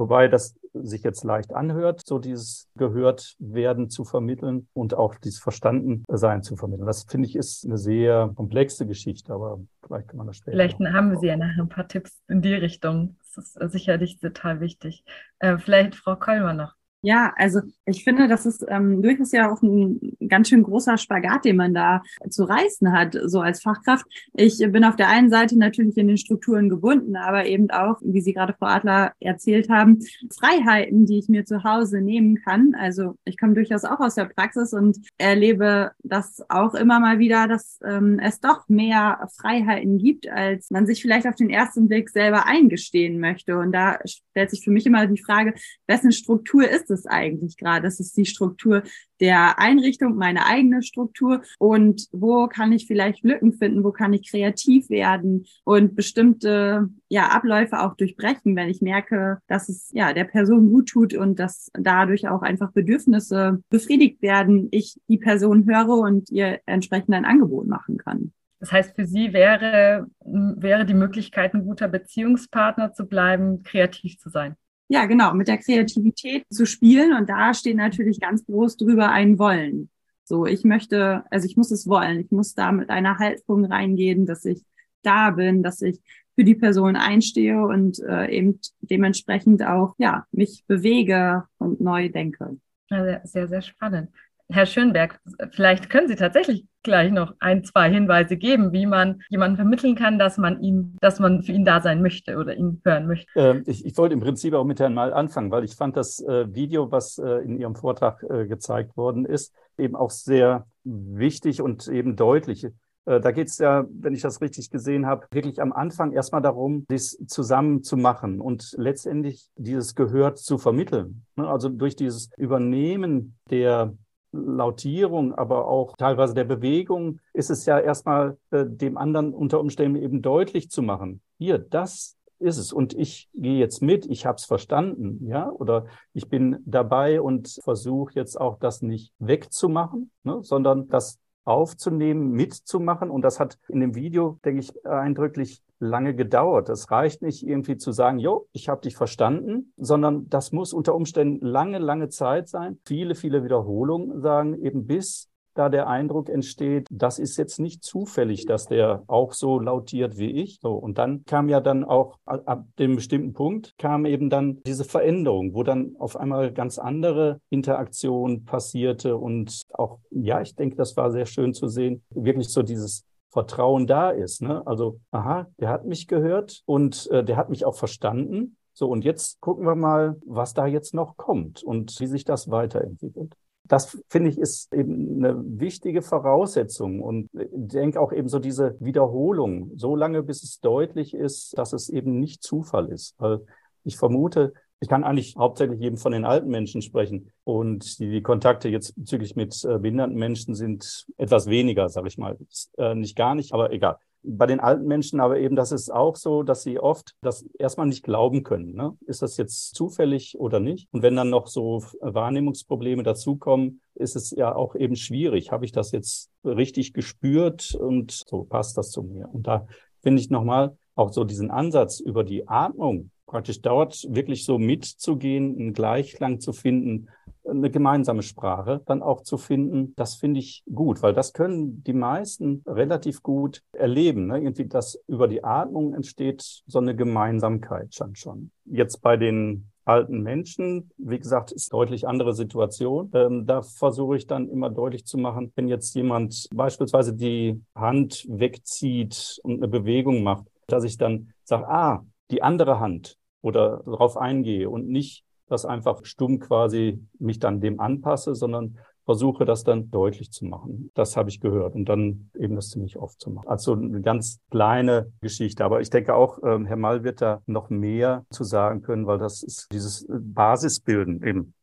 Wobei 0.00 0.28
das 0.28 0.58
sich 0.72 1.02
jetzt 1.02 1.24
leicht 1.24 1.52
anhört, 1.52 2.00
so 2.06 2.18
dieses 2.18 2.70
gehört 2.74 3.36
werden 3.38 3.90
zu 3.90 4.06
vermitteln 4.06 4.66
und 4.72 4.94
auch 4.94 5.14
dieses 5.16 5.40
verstanden 5.40 6.04
sein 6.08 6.42
zu 6.42 6.56
vermitteln. 6.56 6.86
Das 6.86 7.04
finde 7.04 7.28
ich 7.28 7.36
ist 7.36 7.66
eine 7.66 7.76
sehr 7.76 8.32
komplexe 8.34 8.86
Geschichte, 8.86 9.34
aber 9.34 9.60
vielleicht 9.84 10.08
kann 10.08 10.16
man 10.16 10.26
das 10.26 10.38
später. 10.38 10.52
Vielleicht 10.52 10.80
haben 10.80 11.18
Sie 11.18 11.26
ja 11.26 11.36
nachher 11.36 11.62
ein 11.62 11.68
paar 11.68 11.86
Tipps 11.86 12.18
in 12.28 12.40
die 12.40 12.54
Richtung. 12.54 13.18
Das 13.34 13.56
ist 13.56 13.72
sicherlich 13.72 14.18
total 14.20 14.60
wichtig. 14.60 15.04
Äh, 15.38 15.58
vielleicht 15.58 15.96
Frau 15.96 16.16
Kollmer 16.16 16.54
noch. 16.54 16.79
Ja, 17.02 17.32
also 17.36 17.60
ich 17.86 18.04
finde, 18.04 18.28
das 18.28 18.44
ist 18.44 18.64
ähm, 18.68 19.00
durchaus 19.00 19.32
ja 19.32 19.50
auch 19.50 19.62
ein 19.62 20.16
ganz 20.28 20.50
schön 20.50 20.62
großer 20.62 20.98
Spagat, 20.98 21.46
den 21.46 21.56
man 21.56 21.72
da 21.72 22.02
zu 22.28 22.44
reißen 22.44 22.92
hat, 22.92 23.16
so 23.24 23.40
als 23.40 23.62
Fachkraft. 23.62 24.04
Ich 24.34 24.58
bin 24.58 24.84
auf 24.84 24.96
der 24.96 25.08
einen 25.08 25.30
Seite 25.30 25.58
natürlich 25.58 25.96
in 25.96 26.08
den 26.08 26.18
Strukturen 26.18 26.68
gebunden, 26.68 27.16
aber 27.16 27.46
eben 27.46 27.70
auch, 27.70 27.96
wie 28.02 28.20
Sie 28.20 28.34
gerade 28.34 28.52
Frau 28.52 28.66
Adler 28.66 29.12
erzählt 29.18 29.70
haben, 29.70 30.00
Freiheiten, 30.30 31.06
die 31.06 31.18
ich 31.18 31.28
mir 31.30 31.46
zu 31.46 31.64
Hause 31.64 32.02
nehmen 32.02 32.36
kann. 32.36 32.74
Also 32.78 33.16
ich 33.24 33.38
komme 33.38 33.54
durchaus 33.54 33.84
auch 33.84 34.00
aus 34.00 34.16
der 34.16 34.26
Praxis 34.26 34.74
und 34.74 34.98
erlebe 35.16 35.92
das 36.02 36.44
auch 36.50 36.74
immer 36.74 37.00
mal 37.00 37.18
wieder, 37.18 37.48
dass 37.48 37.78
ähm, 37.82 38.20
es 38.22 38.40
doch 38.40 38.68
mehr 38.68 39.26
Freiheiten 39.38 39.96
gibt, 39.96 40.28
als 40.28 40.70
man 40.70 40.86
sich 40.86 41.00
vielleicht 41.00 41.26
auf 41.26 41.34
den 41.34 41.48
ersten 41.48 41.88
Blick 41.88 42.10
selber 42.10 42.46
eingestehen 42.46 43.20
möchte. 43.20 43.56
Und 43.56 43.72
da 43.72 43.98
stellt 44.04 44.50
sich 44.50 44.62
für 44.62 44.70
mich 44.70 44.84
immer 44.84 45.06
die 45.06 45.22
Frage, 45.22 45.54
wessen 45.86 46.12
Struktur 46.12 46.68
ist 46.68 46.89
es 46.90 47.06
eigentlich 47.06 47.56
gerade? 47.56 47.82
Das 47.82 48.00
ist 48.00 48.16
die 48.16 48.26
Struktur 48.26 48.82
der 49.20 49.58
Einrichtung, 49.58 50.16
meine 50.16 50.46
eigene 50.46 50.82
Struktur 50.82 51.42
und 51.58 52.08
wo 52.12 52.46
kann 52.46 52.72
ich 52.72 52.86
vielleicht 52.86 53.22
Lücken 53.22 53.52
finden, 53.52 53.84
wo 53.84 53.92
kann 53.92 54.12
ich 54.12 54.30
kreativ 54.30 54.88
werden 54.88 55.46
und 55.64 55.94
bestimmte 55.94 56.88
ja, 57.08 57.28
Abläufe 57.28 57.80
auch 57.80 57.94
durchbrechen, 57.96 58.56
wenn 58.56 58.68
ich 58.68 58.80
merke, 58.80 59.38
dass 59.46 59.68
es 59.68 59.90
ja 59.92 60.12
der 60.12 60.24
Person 60.24 60.70
gut 60.70 60.88
tut 60.88 61.14
und 61.14 61.38
dass 61.38 61.70
dadurch 61.74 62.28
auch 62.28 62.42
einfach 62.42 62.72
Bedürfnisse 62.72 63.62
befriedigt 63.68 64.22
werden, 64.22 64.68
ich 64.70 64.98
die 65.08 65.18
Person 65.18 65.66
höre 65.66 65.98
und 65.98 66.30
ihr 66.30 66.60
entsprechend 66.66 67.14
ein 67.14 67.24
Angebot 67.24 67.66
machen 67.66 67.98
kann. 67.98 68.32
Das 68.60 68.72
heißt, 68.72 68.94
für 68.94 69.06
Sie 69.06 69.32
wäre, 69.32 70.06
wäre 70.20 70.84
die 70.84 70.94
Möglichkeit, 70.94 71.54
ein 71.54 71.64
guter 71.64 71.88
Beziehungspartner 71.88 72.92
zu 72.92 73.06
bleiben, 73.06 73.62
kreativ 73.62 74.18
zu 74.18 74.28
sein. 74.28 74.54
Ja, 74.92 75.06
genau, 75.06 75.34
mit 75.34 75.46
der 75.46 75.58
Kreativität 75.58 76.44
zu 76.50 76.66
spielen. 76.66 77.16
Und 77.16 77.30
da 77.30 77.54
steht 77.54 77.76
natürlich 77.76 78.18
ganz 78.18 78.44
groß 78.44 78.76
drüber 78.76 79.10
ein 79.10 79.38
Wollen. 79.38 79.88
So, 80.24 80.46
ich 80.46 80.64
möchte, 80.64 81.22
also 81.30 81.46
ich 81.46 81.56
muss 81.56 81.70
es 81.70 81.86
wollen. 81.86 82.18
Ich 82.18 82.32
muss 82.32 82.54
da 82.54 82.72
mit 82.72 82.90
einer 82.90 83.18
Haltung 83.18 83.64
reingehen, 83.64 84.26
dass 84.26 84.44
ich 84.44 84.64
da 85.02 85.30
bin, 85.30 85.62
dass 85.62 85.80
ich 85.80 86.00
für 86.34 86.42
die 86.42 86.56
Person 86.56 86.96
einstehe 86.96 87.64
und 87.64 88.00
äh, 88.00 88.30
eben 88.30 88.58
dementsprechend 88.80 89.64
auch 89.64 89.94
ja 89.98 90.24
mich 90.32 90.64
bewege 90.66 91.44
und 91.58 91.80
neu 91.80 92.08
denke. 92.08 92.56
Sehr, 92.88 93.20
sehr, 93.22 93.46
sehr 93.46 93.62
spannend. 93.62 94.10
Herr 94.48 94.66
Schönberg, 94.66 95.20
vielleicht 95.52 95.88
können 95.88 96.08
Sie 96.08 96.16
tatsächlich 96.16 96.66
gleich 96.82 97.12
noch 97.12 97.34
ein, 97.40 97.64
zwei 97.64 97.90
Hinweise 97.90 98.36
geben, 98.36 98.72
wie 98.72 98.86
man 98.86 99.22
jemanden 99.28 99.56
vermitteln 99.56 99.94
kann, 99.94 100.18
dass 100.18 100.38
man 100.38 100.60
ihn, 100.62 100.96
dass 101.00 101.20
man 101.20 101.42
für 101.42 101.52
ihn 101.52 101.64
da 101.64 101.80
sein 101.80 102.02
möchte 102.02 102.36
oder 102.36 102.56
ihn 102.56 102.80
hören 102.84 103.06
möchte. 103.06 103.26
Ähm, 103.36 103.64
ich, 103.66 103.84
ich, 103.84 103.96
wollte 103.98 104.14
im 104.14 104.20
Prinzip 104.20 104.54
auch 104.54 104.64
mit 104.64 104.80
Herrn 104.80 104.94
Mal 104.94 105.12
anfangen, 105.12 105.50
weil 105.50 105.64
ich 105.64 105.74
fand 105.74 105.96
das 105.96 106.20
äh, 106.20 106.52
Video, 106.54 106.90
was 106.90 107.18
äh, 107.18 107.44
in 107.44 107.58
Ihrem 107.58 107.74
Vortrag 107.74 108.22
äh, 108.22 108.46
gezeigt 108.46 108.96
worden 108.96 109.24
ist, 109.24 109.54
eben 109.78 109.96
auch 109.96 110.10
sehr 110.10 110.66
wichtig 110.84 111.60
und 111.62 111.88
eben 111.88 112.16
deutlich. 112.16 112.66
Äh, 113.10 113.20
da 113.20 113.30
geht 113.32 113.48
es 113.48 113.58
ja, 113.58 113.86
wenn 113.90 114.14
ich 114.14 114.22
das 114.22 114.40
richtig 114.40 114.70
gesehen 114.70 115.06
habe, 115.06 115.26
wirklich 115.30 115.60
am 115.60 115.72
Anfang 115.72 116.12
erstmal 116.12 116.42
darum, 116.42 116.84
das 116.88 117.18
zusammen 117.26 117.82
zu 117.82 117.96
machen 117.96 118.40
und 118.40 118.74
letztendlich 118.76 119.48
dieses 119.56 119.94
Gehört 119.94 120.38
zu 120.38 120.58
vermitteln. 120.58 121.24
Ne, 121.36 121.48
also 121.48 121.68
durch 121.68 121.96
dieses 121.96 122.30
Übernehmen 122.36 123.36
der 123.50 123.94
Lautierung, 124.32 125.34
aber 125.34 125.66
auch 125.66 125.96
teilweise 125.96 126.34
der 126.34 126.44
Bewegung, 126.44 127.20
ist 127.32 127.50
es 127.50 127.66
ja 127.66 127.78
erstmal 127.78 128.36
äh, 128.50 128.64
dem 128.66 128.96
anderen 128.96 129.34
unter 129.34 129.60
Umständen 129.60 129.96
eben 129.96 130.22
deutlich 130.22 130.70
zu 130.70 130.82
machen. 130.82 131.20
Hier, 131.38 131.58
das 131.58 132.16
ist 132.38 132.56
es. 132.56 132.72
Und 132.72 132.94
ich 132.94 133.28
gehe 133.34 133.58
jetzt 133.58 133.82
mit, 133.82 134.06
ich 134.06 134.26
habe 134.26 134.36
es 134.36 134.44
verstanden, 134.44 135.26
ja, 135.26 135.50
oder 135.50 135.86
ich 136.12 136.28
bin 136.28 136.58
dabei 136.64 137.20
und 137.20 137.58
versuche 137.62 138.14
jetzt 138.14 138.40
auch 138.40 138.58
das 138.58 138.82
nicht 138.82 139.12
wegzumachen, 139.18 140.10
ne, 140.24 140.38
sondern 140.42 140.88
das 140.88 141.18
aufzunehmen, 141.44 142.30
mitzumachen. 142.30 143.10
Und 143.10 143.22
das 143.22 143.40
hat 143.40 143.58
in 143.68 143.80
dem 143.80 143.94
Video, 143.94 144.38
denke 144.44 144.60
ich, 144.60 144.86
eindrücklich 144.86 145.62
lange 145.80 146.14
gedauert. 146.14 146.68
Es 146.68 146.90
reicht 146.90 147.22
nicht 147.22 147.46
irgendwie 147.46 147.76
zu 147.76 147.90
sagen, 147.90 148.18
jo, 148.18 148.46
ich 148.52 148.68
habe 148.68 148.82
dich 148.82 148.96
verstanden, 148.96 149.72
sondern 149.76 150.28
das 150.28 150.52
muss 150.52 150.72
unter 150.72 150.94
Umständen 150.94 151.44
lange, 151.44 151.78
lange 151.78 152.08
Zeit 152.08 152.48
sein. 152.48 152.78
Viele, 152.84 153.14
viele 153.14 153.42
Wiederholungen 153.42 154.20
sagen, 154.20 154.62
eben 154.62 154.86
bis 154.86 155.30
da 155.54 155.68
der 155.68 155.88
Eindruck 155.88 156.28
entsteht, 156.28 156.86
das 156.90 157.18
ist 157.18 157.36
jetzt 157.36 157.58
nicht 157.58 157.82
zufällig, 157.82 158.46
dass 158.46 158.66
der 158.66 159.02
auch 159.08 159.32
so 159.32 159.58
lautiert 159.58 160.16
wie 160.16 160.30
ich. 160.30 160.60
So, 160.60 160.72
und 160.72 160.98
dann 160.98 161.24
kam 161.24 161.48
ja 161.48 161.60
dann 161.60 161.84
auch 161.84 162.16
ab 162.24 162.64
dem 162.78 162.96
bestimmten 162.96 163.32
Punkt 163.32 163.74
kam 163.78 164.06
eben 164.06 164.30
dann 164.30 164.62
diese 164.64 164.84
Veränderung, 164.84 165.54
wo 165.54 165.62
dann 165.62 165.96
auf 165.98 166.16
einmal 166.16 166.52
ganz 166.52 166.78
andere 166.78 167.40
Interaktion 167.50 168.44
passierte 168.44 169.16
und 169.16 169.62
auch, 169.72 169.98
ja, 170.10 170.40
ich 170.40 170.54
denke, 170.54 170.76
das 170.76 170.96
war 170.96 171.10
sehr 171.10 171.26
schön 171.26 171.52
zu 171.52 171.68
sehen, 171.68 172.02
wirklich 172.10 172.48
so 172.48 172.62
dieses 172.62 173.04
Vertrauen 173.30 173.86
da 173.86 174.10
ist. 174.10 174.42
Ne? 174.42 174.66
Also, 174.66 175.00
aha, 175.10 175.46
der 175.58 175.68
hat 175.68 175.86
mich 175.86 176.06
gehört 176.08 176.62
und 176.66 177.08
äh, 177.10 177.24
der 177.24 177.36
hat 177.36 177.50
mich 177.50 177.64
auch 177.64 177.76
verstanden. 177.76 178.56
So, 178.72 178.88
und 178.88 179.04
jetzt 179.04 179.40
gucken 179.40 179.66
wir 179.66 179.74
mal, 179.74 180.16
was 180.24 180.54
da 180.54 180.66
jetzt 180.66 180.94
noch 180.94 181.16
kommt 181.16 181.62
und 181.62 181.98
wie 182.00 182.06
sich 182.06 182.24
das 182.24 182.50
weiterentwickelt 182.50 183.34
das 183.70 184.02
finde 184.08 184.30
ich 184.30 184.38
ist 184.38 184.72
eben 184.74 185.24
eine 185.24 185.40
wichtige 185.60 186.02
Voraussetzung 186.02 187.00
und 187.00 187.30
denke 187.32 188.00
auch 188.00 188.12
eben 188.12 188.28
so 188.28 188.40
diese 188.40 188.76
Wiederholung, 188.80 189.70
so 189.76 189.94
lange 189.94 190.24
bis 190.24 190.42
es 190.42 190.58
deutlich 190.58 191.14
ist, 191.14 191.56
dass 191.56 191.72
es 191.72 191.88
eben 191.88 192.18
nicht 192.18 192.42
Zufall 192.42 192.88
ist. 192.88 193.14
Weil 193.18 193.40
ich 193.84 193.96
vermute, 193.96 194.54
ich 194.80 194.88
kann 194.88 195.04
eigentlich 195.04 195.36
hauptsächlich 195.36 195.80
eben 195.80 195.96
von 195.96 196.12
den 196.12 196.24
alten 196.24 196.48
Menschen 196.48 196.82
sprechen 196.82 197.30
und 197.44 197.98
die, 197.98 198.10
die 198.10 198.22
Kontakte 198.22 198.68
jetzt 198.68 198.94
bezüglich 198.96 199.36
mit 199.36 199.64
äh, 199.64 199.78
behinderten 199.78 200.16
Menschen 200.16 200.54
sind 200.54 201.06
etwas 201.18 201.46
weniger, 201.46 201.88
sage 201.88 202.08
ich 202.08 202.18
mal. 202.18 202.38
Äh, 202.78 202.94
nicht 202.94 203.16
gar 203.16 203.34
nicht, 203.34 203.52
aber 203.52 203.72
egal 203.72 203.98
bei 204.22 204.46
den 204.46 204.60
alten 204.60 204.86
Menschen 204.86 205.20
aber 205.20 205.38
eben, 205.38 205.56
das 205.56 205.72
ist 205.72 205.90
auch 205.90 206.16
so, 206.16 206.42
dass 206.42 206.62
sie 206.62 206.78
oft 206.78 207.14
das 207.22 207.44
erstmal 207.58 207.86
nicht 207.86 208.02
glauben 208.02 208.42
können. 208.42 208.74
Ne? 208.74 208.96
Ist 209.06 209.22
das 209.22 209.36
jetzt 209.36 209.74
zufällig 209.74 210.38
oder 210.38 210.60
nicht? 210.60 210.88
Und 210.92 211.02
wenn 211.02 211.16
dann 211.16 211.30
noch 211.30 211.46
so 211.46 211.82
Wahrnehmungsprobleme 212.00 213.02
dazukommen, 213.02 213.80
ist 213.94 214.16
es 214.16 214.30
ja 214.30 214.54
auch 214.54 214.74
eben 214.74 214.96
schwierig. 214.96 215.52
Habe 215.52 215.64
ich 215.64 215.72
das 215.72 215.92
jetzt 215.92 216.30
richtig 216.44 216.92
gespürt 216.92 217.74
und 217.74 218.12
so 218.12 218.44
passt 218.44 218.76
das 218.76 218.90
zu 218.90 219.02
mir? 219.02 219.28
Und 219.32 219.46
da 219.46 219.66
finde 220.02 220.20
ich 220.20 220.30
nochmal 220.30 220.76
auch 220.94 221.12
so 221.12 221.24
diesen 221.24 221.50
Ansatz 221.50 222.00
über 222.00 222.24
die 222.24 222.46
Atmung 222.46 223.10
praktisch 223.30 223.62
dort 223.62 224.06
wirklich 224.10 224.44
so 224.44 224.58
mitzugehen, 224.58 225.56
einen 225.56 225.72
Gleichklang 225.72 226.40
zu 226.40 226.52
finden, 226.52 227.08
eine 227.48 227.70
gemeinsame 227.70 228.22
Sprache 228.22 228.82
dann 228.86 229.02
auch 229.02 229.22
zu 229.22 229.38
finden, 229.38 229.94
das 229.96 230.16
finde 230.16 230.40
ich 230.40 230.62
gut, 230.72 231.02
weil 231.02 231.14
das 231.14 231.32
können 231.32 231.82
die 231.84 231.92
meisten 231.92 232.62
relativ 232.66 233.22
gut 233.22 233.62
erleben. 233.72 234.26
Ne? 234.26 234.40
Irgendwie, 234.40 234.66
dass 234.66 235.00
über 235.06 235.28
die 235.28 235.42
Atmung 235.44 235.94
entsteht 235.94 236.42
so 236.66 236.78
eine 236.78 236.94
Gemeinsamkeit 236.94 237.94
schon 237.94 238.14
schon. 238.14 238.50
Jetzt 238.66 239.00
bei 239.00 239.16
den 239.16 239.70
alten 239.84 240.22
Menschen, 240.22 240.90
wie 240.98 241.18
gesagt, 241.18 241.50
ist 241.52 241.72
deutlich 241.72 242.06
andere 242.06 242.34
Situation. 242.34 243.10
Ähm, 243.14 243.46
da 243.46 243.62
versuche 243.62 244.16
ich 244.16 244.26
dann 244.26 244.48
immer 244.48 244.70
deutlich 244.70 245.06
zu 245.06 245.18
machen, 245.18 245.52
wenn 245.56 245.68
jetzt 245.68 245.94
jemand 245.94 246.48
beispielsweise 246.54 247.14
die 247.14 247.60
Hand 247.74 248.26
wegzieht 248.28 249.40
und 249.42 249.56
eine 249.56 249.68
Bewegung 249.68 250.22
macht, 250.22 250.46
dass 250.66 250.84
ich 250.84 250.98
dann 250.98 251.32
sage, 251.44 251.68
ah, 251.68 252.04
die 252.30 252.42
andere 252.42 252.78
Hand 252.78 253.16
oder 253.42 253.82
darauf 253.84 254.16
eingehe 254.16 254.68
und 254.68 254.88
nicht 254.88 255.24
das 255.48 255.64
einfach 255.64 256.04
stumm 256.04 256.38
quasi 256.38 257.04
mich 257.18 257.38
dann 257.40 257.60
dem 257.60 257.80
anpasse, 257.80 258.34
sondern 258.34 258.78
versuche 259.04 259.44
das 259.44 259.64
dann 259.64 259.90
deutlich 259.90 260.30
zu 260.30 260.44
machen. 260.44 260.90
Das 260.94 261.16
habe 261.16 261.30
ich 261.30 261.40
gehört 261.40 261.74
und 261.74 261.86
dann 261.86 262.30
eben 262.38 262.54
das 262.54 262.70
ziemlich 262.70 262.96
oft 262.96 263.20
zu 263.20 263.30
machen. 263.30 263.48
Also 263.48 263.72
eine 263.72 264.02
ganz 264.02 264.38
kleine 264.50 265.12
Geschichte. 265.20 265.64
Aber 265.64 265.80
ich 265.80 265.90
denke 265.90 266.14
auch, 266.14 266.38
ähm, 266.44 266.66
Herr 266.66 266.76
Mall 266.76 267.02
wird 267.02 267.20
da 267.20 267.42
noch 267.46 267.70
mehr 267.70 268.24
zu 268.30 268.44
sagen 268.44 268.82
können, 268.82 269.06
weil 269.06 269.18
das 269.18 269.42
ist 269.42 269.66
dieses 269.72 270.06
Basisbilden 270.08 271.24
eben. 271.24 271.54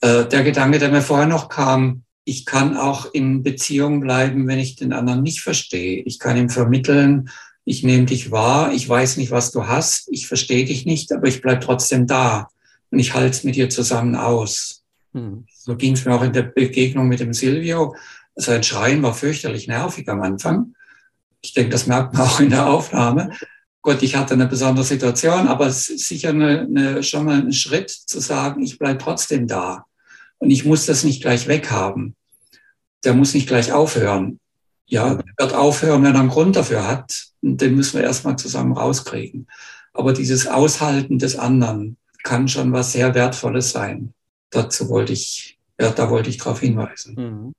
Äh, 0.00 0.26
der 0.26 0.44
Gedanke, 0.44 0.78
der 0.78 0.90
mir 0.90 1.00
vorher 1.00 1.26
noch 1.26 1.48
kam, 1.48 2.04
ich 2.24 2.46
kann 2.46 2.76
auch 2.76 3.12
in 3.12 3.42
Beziehung 3.42 4.00
bleiben, 4.00 4.46
wenn 4.46 4.58
ich 4.58 4.76
den 4.76 4.92
anderen 4.92 5.22
nicht 5.22 5.40
verstehe. 5.40 6.02
Ich 6.02 6.18
kann 6.18 6.36
ihm 6.36 6.48
vermitteln, 6.48 7.30
ich 7.64 7.82
nehme 7.82 8.04
dich 8.04 8.30
wahr, 8.30 8.72
ich 8.72 8.88
weiß 8.88 9.16
nicht, 9.16 9.30
was 9.30 9.50
du 9.50 9.66
hast, 9.66 10.08
ich 10.10 10.26
verstehe 10.26 10.64
dich 10.64 10.84
nicht, 10.84 11.12
aber 11.12 11.28
ich 11.28 11.40
bleib 11.40 11.62
trotzdem 11.62 12.06
da 12.06 12.48
und 12.90 12.98
ich 12.98 13.14
halte 13.14 13.30
es 13.30 13.44
mit 13.44 13.56
dir 13.56 13.70
zusammen 13.70 14.16
aus. 14.16 14.82
Mhm. 15.12 15.46
So 15.48 15.76
ging 15.76 15.94
es 15.94 16.04
mir 16.04 16.14
auch 16.14 16.22
in 16.22 16.32
der 16.32 16.42
Begegnung 16.42 17.08
mit 17.08 17.20
dem 17.20 17.32
Silvio. 17.32 17.94
Sein 18.36 18.62
Schreien 18.62 19.02
war 19.02 19.14
fürchterlich 19.14 19.66
nervig 19.66 20.08
am 20.08 20.22
Anfang. 20.22 20.74
Ich 21.40 21.54
denke, 21.54 21.70
das 21.70 21.86
merkt 21.86 22.14
man 22.14 22.22
auch 22.22 22.40
in 22.40 22.50
der 22.50 22.66
Aufnahme. 22.66 23.30
Gott, 23.80 24.02
ich 24.02 24.16
hatte 24.16 24.34
eine 24.34 24.46
besondere 24.46 24.84
Situation, 24.84 25.46
aber 25.46 25.66
es 25.66 25.88
ist 25.88 26.08
sicher 26.08 26.30
eine, 26.30 26.60
eine, 26.60 27.02
schon 27.02 27.26
mal 27.26 27.40
ein 27.40 27.52
Schritt 27.52 27.90
zu 27.90 28.18
sagen, 28.18 28.62
ich 28.62 28.78
bleib 28.78 28.98
trotzdem 28.98 29.46
da. 29.46 29.84
Und 30.38 30.50
ich 30.50 30.64
muss 30.64 30.86
das 30.86 31.04
nicht 31.04 31.22
gleich 31.22 31.48
weghaben. 31.48 32.16
Der 33.04 33.14
muss 33.14 33.34
nicht 33.34 33.46
gleich 33.46 33.72
aufhören. 33.72 34.40
Ja, 34.94 35.18
wird 35.38 35.54
aufhören, 35.54 36.04
wenn 36.04 36.14
er 36.14 36.20
einen 36.20 36.28
Grund 36.28 36.54
dafür 36.54 36.86
hat. 36.86 37.26
Und 37.42 37.60
den 37.60 37.74
müssen 37.74 37.98
wir 37.98 38.04
erstmal 38.04 38.36
zusammen 38.36 38.70
rauskriegen. 38.70 39.48
Aber 39.92 40.12
dieses 40.12 40.46
Aushalten 40.46 41.18
des 41.18 41.36
anderen 41.36 41.96
kann 42.22 42.46
schon 42.46 42.72
was 42.72 42.92
sehr 42.92 43.12
Wertvolles 43.12 43.72
sein. 43.72 44.14
Dazu 44.50 44.88
wollte 44.88 45.12
ich, 45.12 45.58
ja, 45.80 45.90
da 45.90 46.10
wollte 46.10 46.30
ich 46.30 46.38
darauf 46.38 46.60
hinweisen. 46.60 47.16
Mhm. 47.16 47.52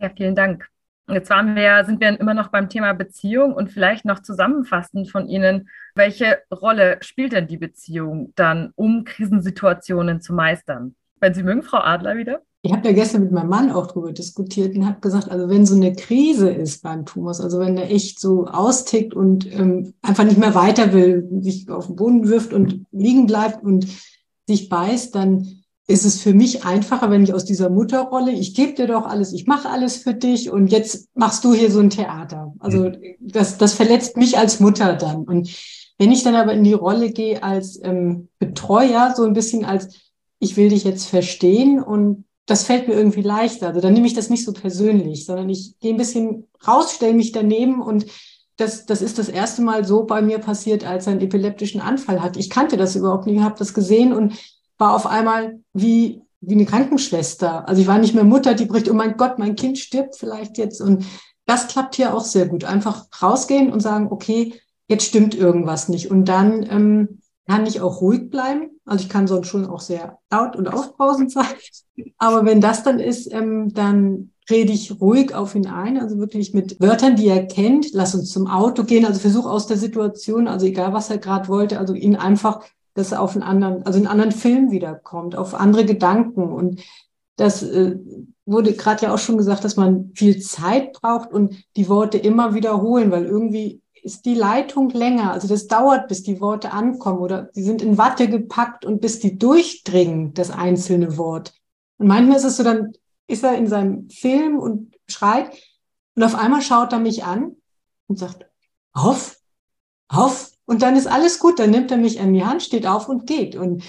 Ja, 0.00 0.10
vielen 0.14 0.34
Dank. 0.34 0.68
Jetzt 1.08 1.30
waren 1.30 1.56
wir, 1.56 1.82
sind 1.86 1.98
wir 1.98 2.20
immer 2.20 2.34
noch 2.34 2.48
beim 2.48 2.68
Thema 2.68 2.92
Beziehung 2.92 3.54
und 3.54 3.70
vielleicht 3.70 4.04
noch 4.04 4.20
zusammenfassend 4.20 5.10
von 5.10 5.28
Ihnen, 5.28 5.70
welche 5.94 6.42
Rolle 6.52 6.98
spielt 7.00 7.32
denn 7.32 7.46
die 7.46 7.56
Beziehung 7.56 8.34
dann, 8.36 8.70
um 8.76 9.04
Krisensituationen 9.04 10.20
zu 10.20 10.34
meistern? 10.34 10.94
Wenn 11.20 11.32
Sie 11.32 11.42
mögen, 11.42 11.62
Frau 11.62 11.78
Adler 11.78 12.18
wieder. 12.18 12.42
Ich 12.64 12.72
habe 12.72 12.86
ja 12.86 12.94
gestern 12.94 13.22
mit 13.22 13.32
meinem 13.32 13.48
Mann 13.48 13.72
auch 13.72 13.88
darüber 13.88 14.12
diskutiert 14.12 14.76
und 14.76 14.86
habe 14.86 15.00
gesagt, 15.00 15.28
also 15.28 15.48
wenn 15.48 15.66
so 15.66 15.74
eine 15.74 15.94
Krise 15.94 16.48
ist 16.48 16.82
beim 16.82 17.04
Thomas, 17.04 17.40
also 17.40 17.58
wenn 17.58 17.74
der 17.74 17.90
echt 17.90 18.20
so 18.20 18.46
austickt 18.46 19.14
und 19.14 19.52
ähm, 19.52 19.94
einfach 20.00 20.22
nicht 20.22 20.38
mehr 20.38 20.54
weiter 20.54 20.92
will, 20.92 21.28
sich 21.40 21.68
auf 21.68 21.88
den 21.88 21.96
Boden 21.96 22.28
wirft 22.28 22.52
und 22.52 22.86
liegen 22.92 23.26
bleibt 23.26 23.64
und 23.64 23.88
sich 24.46 24.68
beißt, 24.68 25.12
dann 25.12 25.62
ist 25.88 26.04
es 26.04 26.20
für 26.20 26.34
mich 26.34 26.64
einfacher, 26.64 27.10
wenn 27.10 27.24
ich 27.24 27.34
aus 27.34 27.44
dieser 27.44 27.68
Mutterrolle, 27.68 28.30
ich 28.30 28.54
gebe 28.54 28.74
dir 28.74 28.86
doch 28.86 29.06
alles, 29.06 29.32
ich 29.32 29.48
mache 29.48 29.68
alles 29.68 29.96
für 29.96 30.14
dich 30.14 30.48
und 30.50 30.68
jetzt 30.68 31.08
machst 31.16 31.42
du 31.44 31.52
hier 31.52 31.70
so 31.70 31.80
ein 31.80 31.90
Theater. 31.90 32.54
Also 32.60 32.90
mhm. 32.90 32.96
das, 33.18 33.58
das 33.58 33.74
verletzt 33.74 34.16
mich 34.16 34.38
als 34.38 34.60
Mutter 34.60 34.94
dann. 34.94 35.24
Und 35.24 35.50
wenn 35.98 36.12
ich 36.12 36.22
dann 36.22 36.36
aber 36.36 36.52
in 36.52 36.62
die 36.62 36.72
Rolle 36.72 37.10
gehe 37.10 37.42
als 37.42 37.80
ähm, 37.82 38.28
Betreuer, 38.38 39.14
so 39.16 39.24
ein 39.24 39.32
bisschen 39.32 39.64
als, 39.64 39.88
ich 40.38 40.56
will 40.56 40.68
dich 40.68 40.84
jetzt 40.84 41.06
verstehen 41.06 41.82
und 41.82 42.24
das 42.46 42.64
fällt 42.64 42.88
mir 42.88 42.94
irgendwie 42.94 43.22
leichter. 43.22 43.68
Also 43.68 43.80
dann 43.80 43.92
nehme 43.92 44.06
ich 44.06 44.14
das 44.14 44.30
nicht 44.30 44.44
so 44.44 44.52
persönlich, 44.52 45.26
sondern 45.26 45.48
ich 45.48 45.78
gehe 45.80 45.94
ein 45.94 45.98
bisschen 45.98 46.48
raus, 46.66 46.94
stelle 46.94 47.14
mich 47.14 47.32
daneben 47.32 47.80
und 47.80 48.06
das, 48.56 48.86
das 48.86 49.02
ist 49.02 49.18
das 49.18 49.28
erste 49.28 49.62
Mal 49.62 49.84
so 49.84 50.04
bei 50.04 50.22
mir 50.22 50.38
passiert, 50.38 50.84
als 50.84 51.06
er 51.06 51.12
einen 51.12 51.22
epileptischen 51.22 51.80
Anfall 51.80 52.22
hat. 52.22 52.36
Ich 52.36 52.50
kannte 52.50 52.76
das 52.76 52.96
überhaupt 52.96 53.26
nicht, 53.26 53.40
habe 53.40 53.58
das 53.58 53.74
gesehen 53.74 54.12
und 54.12 54.34
war 54.78 54.94
auf 54.94 55.06
einmal 55.06 55.60
wie, 55.72 56.22
wie 56.40 56.54
eine 56.54 56.66
Krankenschwester. 56.66 57.68
Also 57.68 57.80
ich 57.80 57.88
war 57.88 57.98
nicht 57.98 58.14
mehr 58.14 58.24
Mutter, 58.24 58.54
die 58.54 58.66
bricht, 58.66 58.90
oh 58.90 58.94
mein 58.94 59.16
Gott, 59.16 59.38
mein 59.38 59.56
Kind 59.56 59.78
stirbt 59.78 60.16
vielleicht 60.16 60.58
jetzt. 60.58 60.80
Und 60.80 61.06
das 61.46 61.68
klappt 61.68 61.96
hier 61.96 62.14
auch 62.14 62.24
sehr 62.24 62.46
gut. 62.46 62.64
Einfach 62.64 63.06
rausgehen 63.20 63.72
und 63.72 63.80
sagen, 63.80 64.08
okay, 64.10 64.60
jetzt 64.88 65.06
stimmt 65.06 65.34
irgendwas 65.34 65.88
nicht. 65.88 66.10
Und 66.10 66.26
dann 66.26 66.66
ähm, 66.70 67.20
kann 67.48 67.66
ich 67.66 67.80
auch 67.80 68.00
ruhig 68.00 68.30
bleiben. 68.30 68.71
Also 68.84 69.04
ich 69.04 69.08
kann 69.08 69.26
sonst 69.26 69.48
schon 69.48 69.66
auch 69.66 69.80
sehr 69.80 70.18
laut 70.30 70.56
und 70.56 70.68
aufbrausend 70.68 71.30
sein. 71.30 71.46
Aber 72.18 72.44
wenn 72.44 72.60
das 72.60 72.82
dann 72.82 72.98
ist, 72.98 73.32
ähm, 73.32 73.72
dann 73.72 74.32
rede 74.50 74.72
ich 74.72 75.00
ruhig 75.00 75.34
auf 75.34 75.54
ihn 75.54 75.66
ein, 75.66 75.98
also 75.98 76.18
wirklich 76.18 76.52
mit 76.52 76.80
Wörtern, 76.80 77.16
die 77.16 77.28
er 77.28 77.46
kennt. 77.46 77.92
Lass 77.92 78.14
uns 78.14 78.30
zum 78.30 78.48
Auto 78.48 78.84
gehen. 78.84 79.04
Also 79.04 79.20
versuch 79.20 79.46
aus 79.46 79.66
der 79.66 79.76
Situation, 79.76 80.48
also 80.48 80.66
egal 80.66 80.92
was 80.92 81.10
er 81.10 81.18
gerade 81.18 81.48
wollte, 81.48 81.78
also 81.78 81.94
ihn 81.94 82.16
einfach, 82.16 82.64
dass 82.94 83.12
er 83.12 83.22
auf 83.22 83.34
einen 83.34 83.44
anderen, 83.44 83.84
also 83.86 83.98
einen 83.98 84.08
anderen 84.08 84.32
Film 84.32 84.70
wiederkommt, 84.70 85.36
auf 85.36 85.54
andere 85.54 85.84
Gedanken. 85.84 86.52
Und 86.52 86.80
das 87.36 87.62
äh, 87.62 87.96
wurde 88.44 88.72
gerade 88.74 89.06
ja 89.06 89.14
auch 89.14 89.18
schon 89.18 89.38
gesagt, 89.38 89.64
dass 89.64 89.76
man 89.76 90.10
viel 90.14 90.40
Zeit 90.40 90.92
braucht 90.92 91.32
und 91.32 91.54
die 91.76 91.88
Worte 91.88 92.18
immer 92.18 92.54
wiederholen, 92.54 93.12
weil 93.12 93.24
irgendwie 93.24 93.80
ist 94.02 94.24
die 94.24 94.34
Leitung 94.34 94.90
länger. 94.90 95.32
Also 95.32 95.48
das 95.48 95.68
dauert, 95.68 96.08
bis 96.08 96.22
die 96.22 96.40
Worte 96.40 96.72
ankommen 96.72 97.20
oder 97.20 97.44
die 97.54 97.62
sind 97.62 97.82
in 97.82 97.98
Watte 97.98 98.28
gepackt 98.28 98.84
und 98.84 99.00
bis 99.00 99.20
die 99.20 99.38
durchdringen, 99.38 100.34
das 100.34 100.50
einzelne 100.50 101.16
Wort. 101.16 101.54
Und 101.98 102.08
manchmal 102.08 102.36
ist 102.36 102.44
es 102.44 102.56
so, 102.56 102.64
dann 102.64 102.92
ist 103.28 103.44
er 103.44 103.56
in 103.56 103.68
seinem 103.68 104.10
Film 104.10 104.58
und 104.58 104.94
schreit 105.06 105.52
und 106.14 106.22
auf 106.24 106.34
einmal 106.34 106.62
schaut 106.62 106.92
er 106.92 106.98
mich 106.98 107.24
an 107.24 107.56
und 108.08 108.18
sagt, 108.18 108.46
auf, 108.92 109.38
auf. 110.08 110.50
Und 110.64 110.82
dann 110.82 110.96
ist 110.96 111.06
alles 111.06 111.38
gut, 111.38 111.58
dann 111.58 111.70
nimmt 111.70 111.90
er 111.90 111.96
mich 111.96 112.20
an 112.20 112.32
die 112.32 112.44
Hand, 112.44 112.62
steht 112.62 112.86
auf 112.86 113.08
und 113.08 113.26
geht. 113.26 113.56
Und 113.56 113.84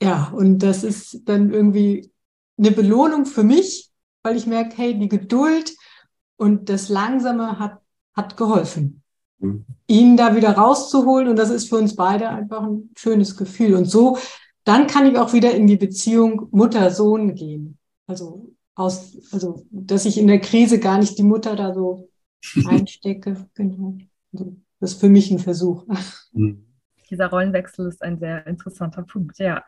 ja, 0.00 0.32
und 0.34 0.60
das 0.60 0.84
ist 0.84 1.22
dann 1.24 1.52
irgendwie 1.52 2.12
eine 2.56 2.70
Belohnung 2.70 3.26
für 3.26 3.42
mich, 3.42 3.90
weil 4.22 4.36
ich 4.36 4.46
merke, 4.46 4.76
hey, 4.76 4.98
die 4.98 5.08
Geduld 5.08 5.76
und 6.36 6.68
das 6.68 6.88
Langsame 6.88 7.58
hat, 7.58 7.80
hat 8.14 8.36
geholfen. 8.36 9.02
Ihn 9.86 10.16
da 10.16 10.34
wieder 10.34 10.52
rauszuholen. 10.52 11.28
Und 11.28 11.36
das 11.36 11.50
ist 11.50 11.68
für 11.68 11.76
uns 11.76 11.94
beide 11.94 12.28
einfach 12.28 12.62
ein 12.62 12.90
schönes 12.96 13.36
Gefühl. 13.36 13.74
Und 13.74 13.86
so, 13.86 14.18
dann 14.64 14.86
kann 14.86 15.06
ich 15.06 15.16
auch 15.16 15.32
wieder 15.32 15.54
in 15.54 15.66
die 15.66 15.76
Beziehung 15.76 16.48
Mutter-Sohn 16.50 17.34
gehen. 17.34 17.78
Also 18.06 18.54
aus, 18.74 19.16
also, 19.32 19.64
dass 19.70 20.04
ich 20.04 20.18
in 20.18 20.28
der 20.28 20.40
Krise 20.40 20.78
gar 20.78 20.98
nicht 20.98 21.18
die 21.18 21.24
Mutter 21.24 21.56
da 21.56 21.74
so 21.74 22.08
einstecke. 22.66 23.48
Genau. 23.54 23.98
Also, 24.32 24.56
das 24.80 24.92
ist 24.92 25.00
für 25.00 25.08
mich 25.08 25.30
ein 25.30 25.38
Versuch. 25.38 25.84
Mhm. 26.32 26.64
Dieser 27.10 27.28
Rollenwechsel 27.28 27.88
ist 27.88 28.02
ein 28.02 28.18
sehr 28.18 28.46
interessanter 28.46 29.02
Punkt, 29.02 29.38
ja. 29.38 29.64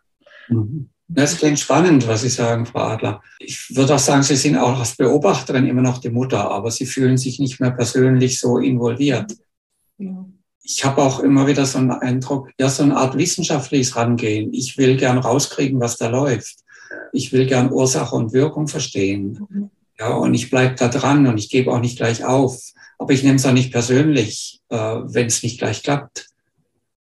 Mhm. 0.48 0.90
Das 1.12 1.38
klingt 1.38 1.58
spannend, 1.58 2.06
was 2.06 2.22
Sie 2.22 2.28
sagen, 2.28 2.66
Frau 2.66 2.80
Adler. 2.80 3.20
Ich 3.40 3.74
würde 3.74 3.96
auch 3.96 3.98
sagen, 3.98 4.22
Sie 4.22 4.36
sind 4.36 4.56
auch 4.56 4.78
als 4.78 4.94
Beobachterin 4.94 5.66
immer 5.66 5.82
noch 5.82 5.98
die 5.98 6.10
Mutter, 6.10 6.48
aber 6.48 6.70
Sie 6.70 6.86
fühlen 6.86 7.16
sich 7.16 7.40
nicht 7.40 7.58
mehr 7.58 7.72
persönlich 7.72 8.38
so 8.38 8.58
involviert. 8.58 9.32
Ich 10.62 10.84
habe 10.84 11.02
auch 11.02 11.20
immer 11.20 11.46
wieder 11.46 11.64
so 11.66 11.78
einen 11.78 11.90
Eindruck, 11.90 12.50
ja, 12.58 12.68
so 12.68 12.82
eine 12.82 12.96
Art 12.96 13.16
wissenschaftliches 13.16 13.96
Rangehen. 13.96 14.52
Ich 14.52 14.76
will 14.78 14.96
gern 14.96 15.18
rauskriegen, 15.18 15.80
was 15.80 15.96
da 15.96 16.08
läuft. 16.08 16.58
Ich 17.12 17.32
will 17.32 17.46
gern 17.46 17.72
Ursache 17.72 18.14
und 18.14 18.32
Wirkung 18.32 18.68
verstehen. 18.68 19.46
Mhm. 19.48 19.70
Ja, 19.98 20.14
und 20.14 20.34
ich 20.34 20.50
bleibe 20.50 20.76
da 20.76 20.88
dran 20.88 21.26
und 21.26 21.38
ich 21.38 21.50
gebe 21.50 21.72
auch 21.72 21.80
nicht 21.80 21.98
gleich 21.98 22.24
auf. 22.24 22.58
Aber 22.98 23.12
ich 23.12 23.22
nehme 23.22 23.36
es 23.36 23.46
auch 23.46 23.52
nicht 23.52 23.72
persönlich, 23.72 24.60
äh, 24.68 24.76
wenn 24.76 25.26
es 25.26 25.42
nicht 25.42 25.58
gleich 25.58 25.82
klappt. 25.82 26.28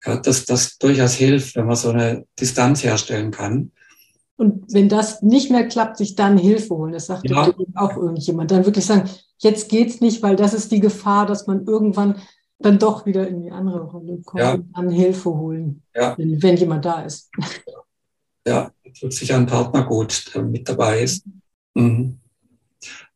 Ja, 0.05 0.17
dass 0.17 0.45
das 0.45 0.79
durchaus 0.79 1.15
hilft, 1.15 1.55
wenn 1.55 1.67
man 1.67 1.77
so 1.77 1.91
eine 1.91 2.27
Distanz 2.41 2.83
herstellen 2.83 3.31
kann. 3.31 3.71
Und 4.37 4.73
wenn 4.73 4.89
das 4.89 5.23
nicht 5.23 5.51
mehr 5.51 5.69
klappt, 5.69 5.99
sich 5.99 6.17
dann 6.17 6.37
Hilfe 6.37 6.75
holen. 6.75 6.93
Das 6.93 7.07
sagt 7.07 7.31
ja. 7.31 7.53
auch 7.77 7.97
irgendjemand. 7.97 8.51
Dann 8.51 8.65
wirklich 8.65 8.85
sagen, 8.85 9.09
jetzt 9.39 9.69
geht's 9.69 10.01
nicht, 10.01 10.23
weil 10.23 10.37
das 10.37 10.55
ist 10.55 10.73
die 10.73 10.81
Gefahr, 10.81 11.27
dass 11.27 11.47
man 11.47 11.67
irgendwann 11.67 12.17
dann 12.63 12.79
doch 12.79 13.07
wieder 13.07 13.27
in 13.27 13.43
die 13.43 13.51
andere 13.51 13.83
Rolle 13.83 14.21
kommen 14.25 14.43
ja. 14.43 14.55
und 14.55 14.73
dann 14.77 14.91
Hilfe 14.91 15.31
holen, 15.31 15.83
ja. 15.95 16.17
wenn, 16.17 16.43
wenn, 16.43 16.57
jemand 16.57 16.85
da 16.85 17.03
ist. 17.03 17.31
Ja, 18.45 18.73
tut 18.99 19.13
sich 19.13 19.33
ein 19.33 19.47
Partner 19.47 19.85
gut, 19.85 20.35
der 20.35 20.43
mit 20.43 20.69
dabei 20.69 21.01
ist. 21.03 21.25
Mhm. 21.75 22.19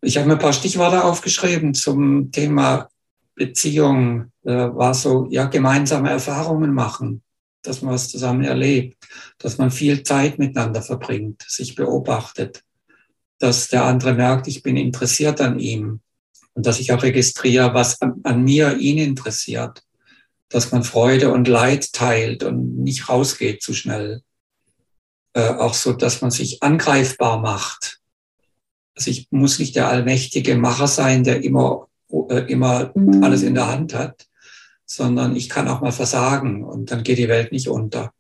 Ich 0.00 0.16
habe 0.16 0.28
mir 0.28 0.35
ein 0.35 0.38
paar 0.38 0.52
Stichworte 0.52 1.02
aufgeschrieben 1.02 1.74
zum 1.74 2.30
Thema 2.30 2.88
Beziehung. 3.35 4.30
Da 4.42 4.74
war 4.76 4.94
so, 4.94 5.26
ja, 5.30 5.46
gemeinsame 5.46 6.11
Erfahrungen 6.11 6.72
machen, 6.72 7.22
dass 7.62 7.82
man 7.82 7.94
was 7.94 8.09
zusammen 8.09 8.44
erlebt, 8.44 9.04
dass 9.38 9.59
man 9.59 9.70
viel 9.70 10.02
Zeit 10.04 10.38
miteinander 10.38 10.82
verbringt, 10.82 11.42
sich 11.48 11.74
beobachtet, 11.74 12.62
dass 13.38 13.68
der 13.68 13.85
andere 13.85 14.14
merkt, 14.14 14.46
ich 14.46 14.62
bin 14.62 14.76
interessiert 14.76 15.40
an 15.40 15.59
ihm, 15.59 16.00
und 16.57 16.64
dass 16.64 16.81
ich 16.81 16.90
auch 16.92 17.03
registriere, 17.03 17.75
was 17.75 18.01
an, 18.01 18.14
an 18.25 18.42
mir 18.42 18.79
ihn 18.79 18.97
interessiert, 18.97 19.83
dass 20.49 20.73
man 20.73 20.85
Freude 20.85 21.31
und 21.31 21.49
Leid 21.49 21.92
teilt 21.92 22.42
und 22.42 22.79
nicht 22.79 23.11
rausgeht 23.11 23.62
zu 23.62 23.75
schnell. 23.75 24.23
Äh, 25.35 25.51
auch 25.51 25.75
so, 25.75 25.92
dass 25.92 26.23
man 26.23 26.31
sich 26.31 26.62
angreifbar 26.62 27.40
macht. 27.40 28.01
Also 28.97 29.11
ich 29.11 29.29
muss 29.31 29.59
nicht 29.59 29.77
der 29.77 29.88
allmächtige 29.88 30.57
Macher 30.57 30.87
sein, 30.87 31.25
der 31.25 31.45
immer, 31.45 31.88
äh, 32.31 32.51
immer 32.51 32.90
mhm. 32.95 33.23
alles 33.23 33.42
in 33.42 33.55
der 33.55 33.69
Hand 33.69 33.92
hat, 33.92 34.27
sondern 34.87 35.37
ich 35.37 35.51
kann 35.51 35.69
auch 35.69 35.83
mal 35.83 35.92
versagen 35.92 36.64
und 36.64 36.90
dann 36.90 37.03
geht 37.03 37.19
die 37.19 37.29
Welt 37.29 37.53
nicht 37.53 37.69
unter. 37.69 38.14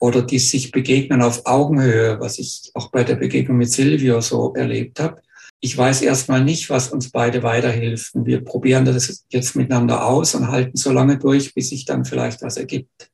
Oder 0.00 0.22
die 0.22 0.40
sich 0.40 0.72
begegnen 0.72 1.22
auf 1.22 1.46
Augenhöhe, 1.46 2.18
was 2.18 2.40
ich 2.40 2.72
auch 2.74 2.90
bei 2.90 3.04
der 3.04 3.14
Begegnung 3.14 3.58
mit 3.58 3.70
Silvio 3.70 4.20
so 4.20 4.54
erlebt 4.54 4.98
habe 4.98 5.22
ich 5.60 5.76
weiß 5.76 6.02
erstmal 6.02 6.44
nicht, 6.44 6.70
was 6.70 6.92
uns 6.92 7.10
beide 7.10 7.42
weiterhilft. 7.42 8.14
Und 8.14 8.26
wir 8.26 8.44
probieren 8.44 8.84
das 8.84 9.26
jetzt 9.30 9.56
miteinander 9.56 10.06
aus 10.06 10.34
und 10.34 10.48
halten 10.48 10.76
so 10.76 10.92
lange 10.92 11.18
durch, 11.18 11.54
bis 11.54 11.70
sich 11.70 11.84
dann 11.84 12.04
vielleicht 12.04 12.42
was 12.42 12.56
ergibt. 12.56 13.10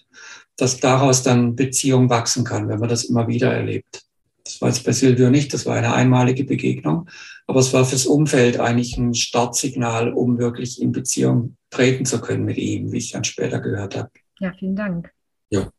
Dass 0.56 0.78
daraus 0.78 1.22
dann 1.22 1.56
Beziehung 1.56 2.10
wachsen 2.10 2.44
kann, 2.44 2.68
wenn 2.68 2.78
man 2.78 2.88
das 2.88 3.04
immer 3.04 3.26
wieder 3.28 3.52
erlebt. 3.52 4.02
Das 4.44 4.60
war 4.60 4.68
jetzt 4.68 4.84
bei 4.84 4.92
Silvio 4.92 5.30
nicht, 5.30 5.54
das 5.54 5.64
war 5.64 5.74
eine 5.74 5.94
einmalige 5.94 6.44
Begegnung. 6.44 7.08
Aber 7.46 7.60
es 7.60 7.72
war 7.72 7.84
fürs 7.84 8.06
Umfeld 8.06 8.60
eigentlich 8.60 8.96
ein 8.98 9.14
Startsignal, 9.14 10.12
um 10.12 10.38
wirklich 10.38 10.80
in 10.80 10.92
Beziehung 10.92 11.56
treten 11.70 12.04
zu 12.04 12.20
können 12.20 12.44
mit 12.44 12.58
ihm, 12.58 12.92
wie 12.92 12.98
ich 12.98 13.12
dann 13.12 13.24
später 13.24 13.60
gehört 13.60 13.96
habe. 13.96 14.10
Ja, 14.38 14.52
vielen 14.58 14.76
Dank. 14.76 15.10
Ja. 15.48 15.70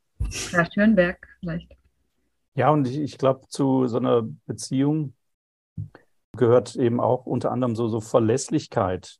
Herr 0.51 0.67
Schönberg 0.73 1.27
vielleicht. 1.39 1.71
Ja, 2.55 2.69
und 2.69 2.87
ich, 2.87 2.97
ich 2.97 3.17
glaube, 3.17 3.41
zu 3.49 3.85
so 3.87 3.97
einer 3.97 4.27
Beziehung 4.47 5.13
gehört 6.35 6.75
eben 6.75 6.99
auch 6.99 7.25
unter 7.25 7.51
anderem 7.51 7.75
so, 7.75 7.87
so 7.87 7.99
Verlässlichkeit. 7.99 9.19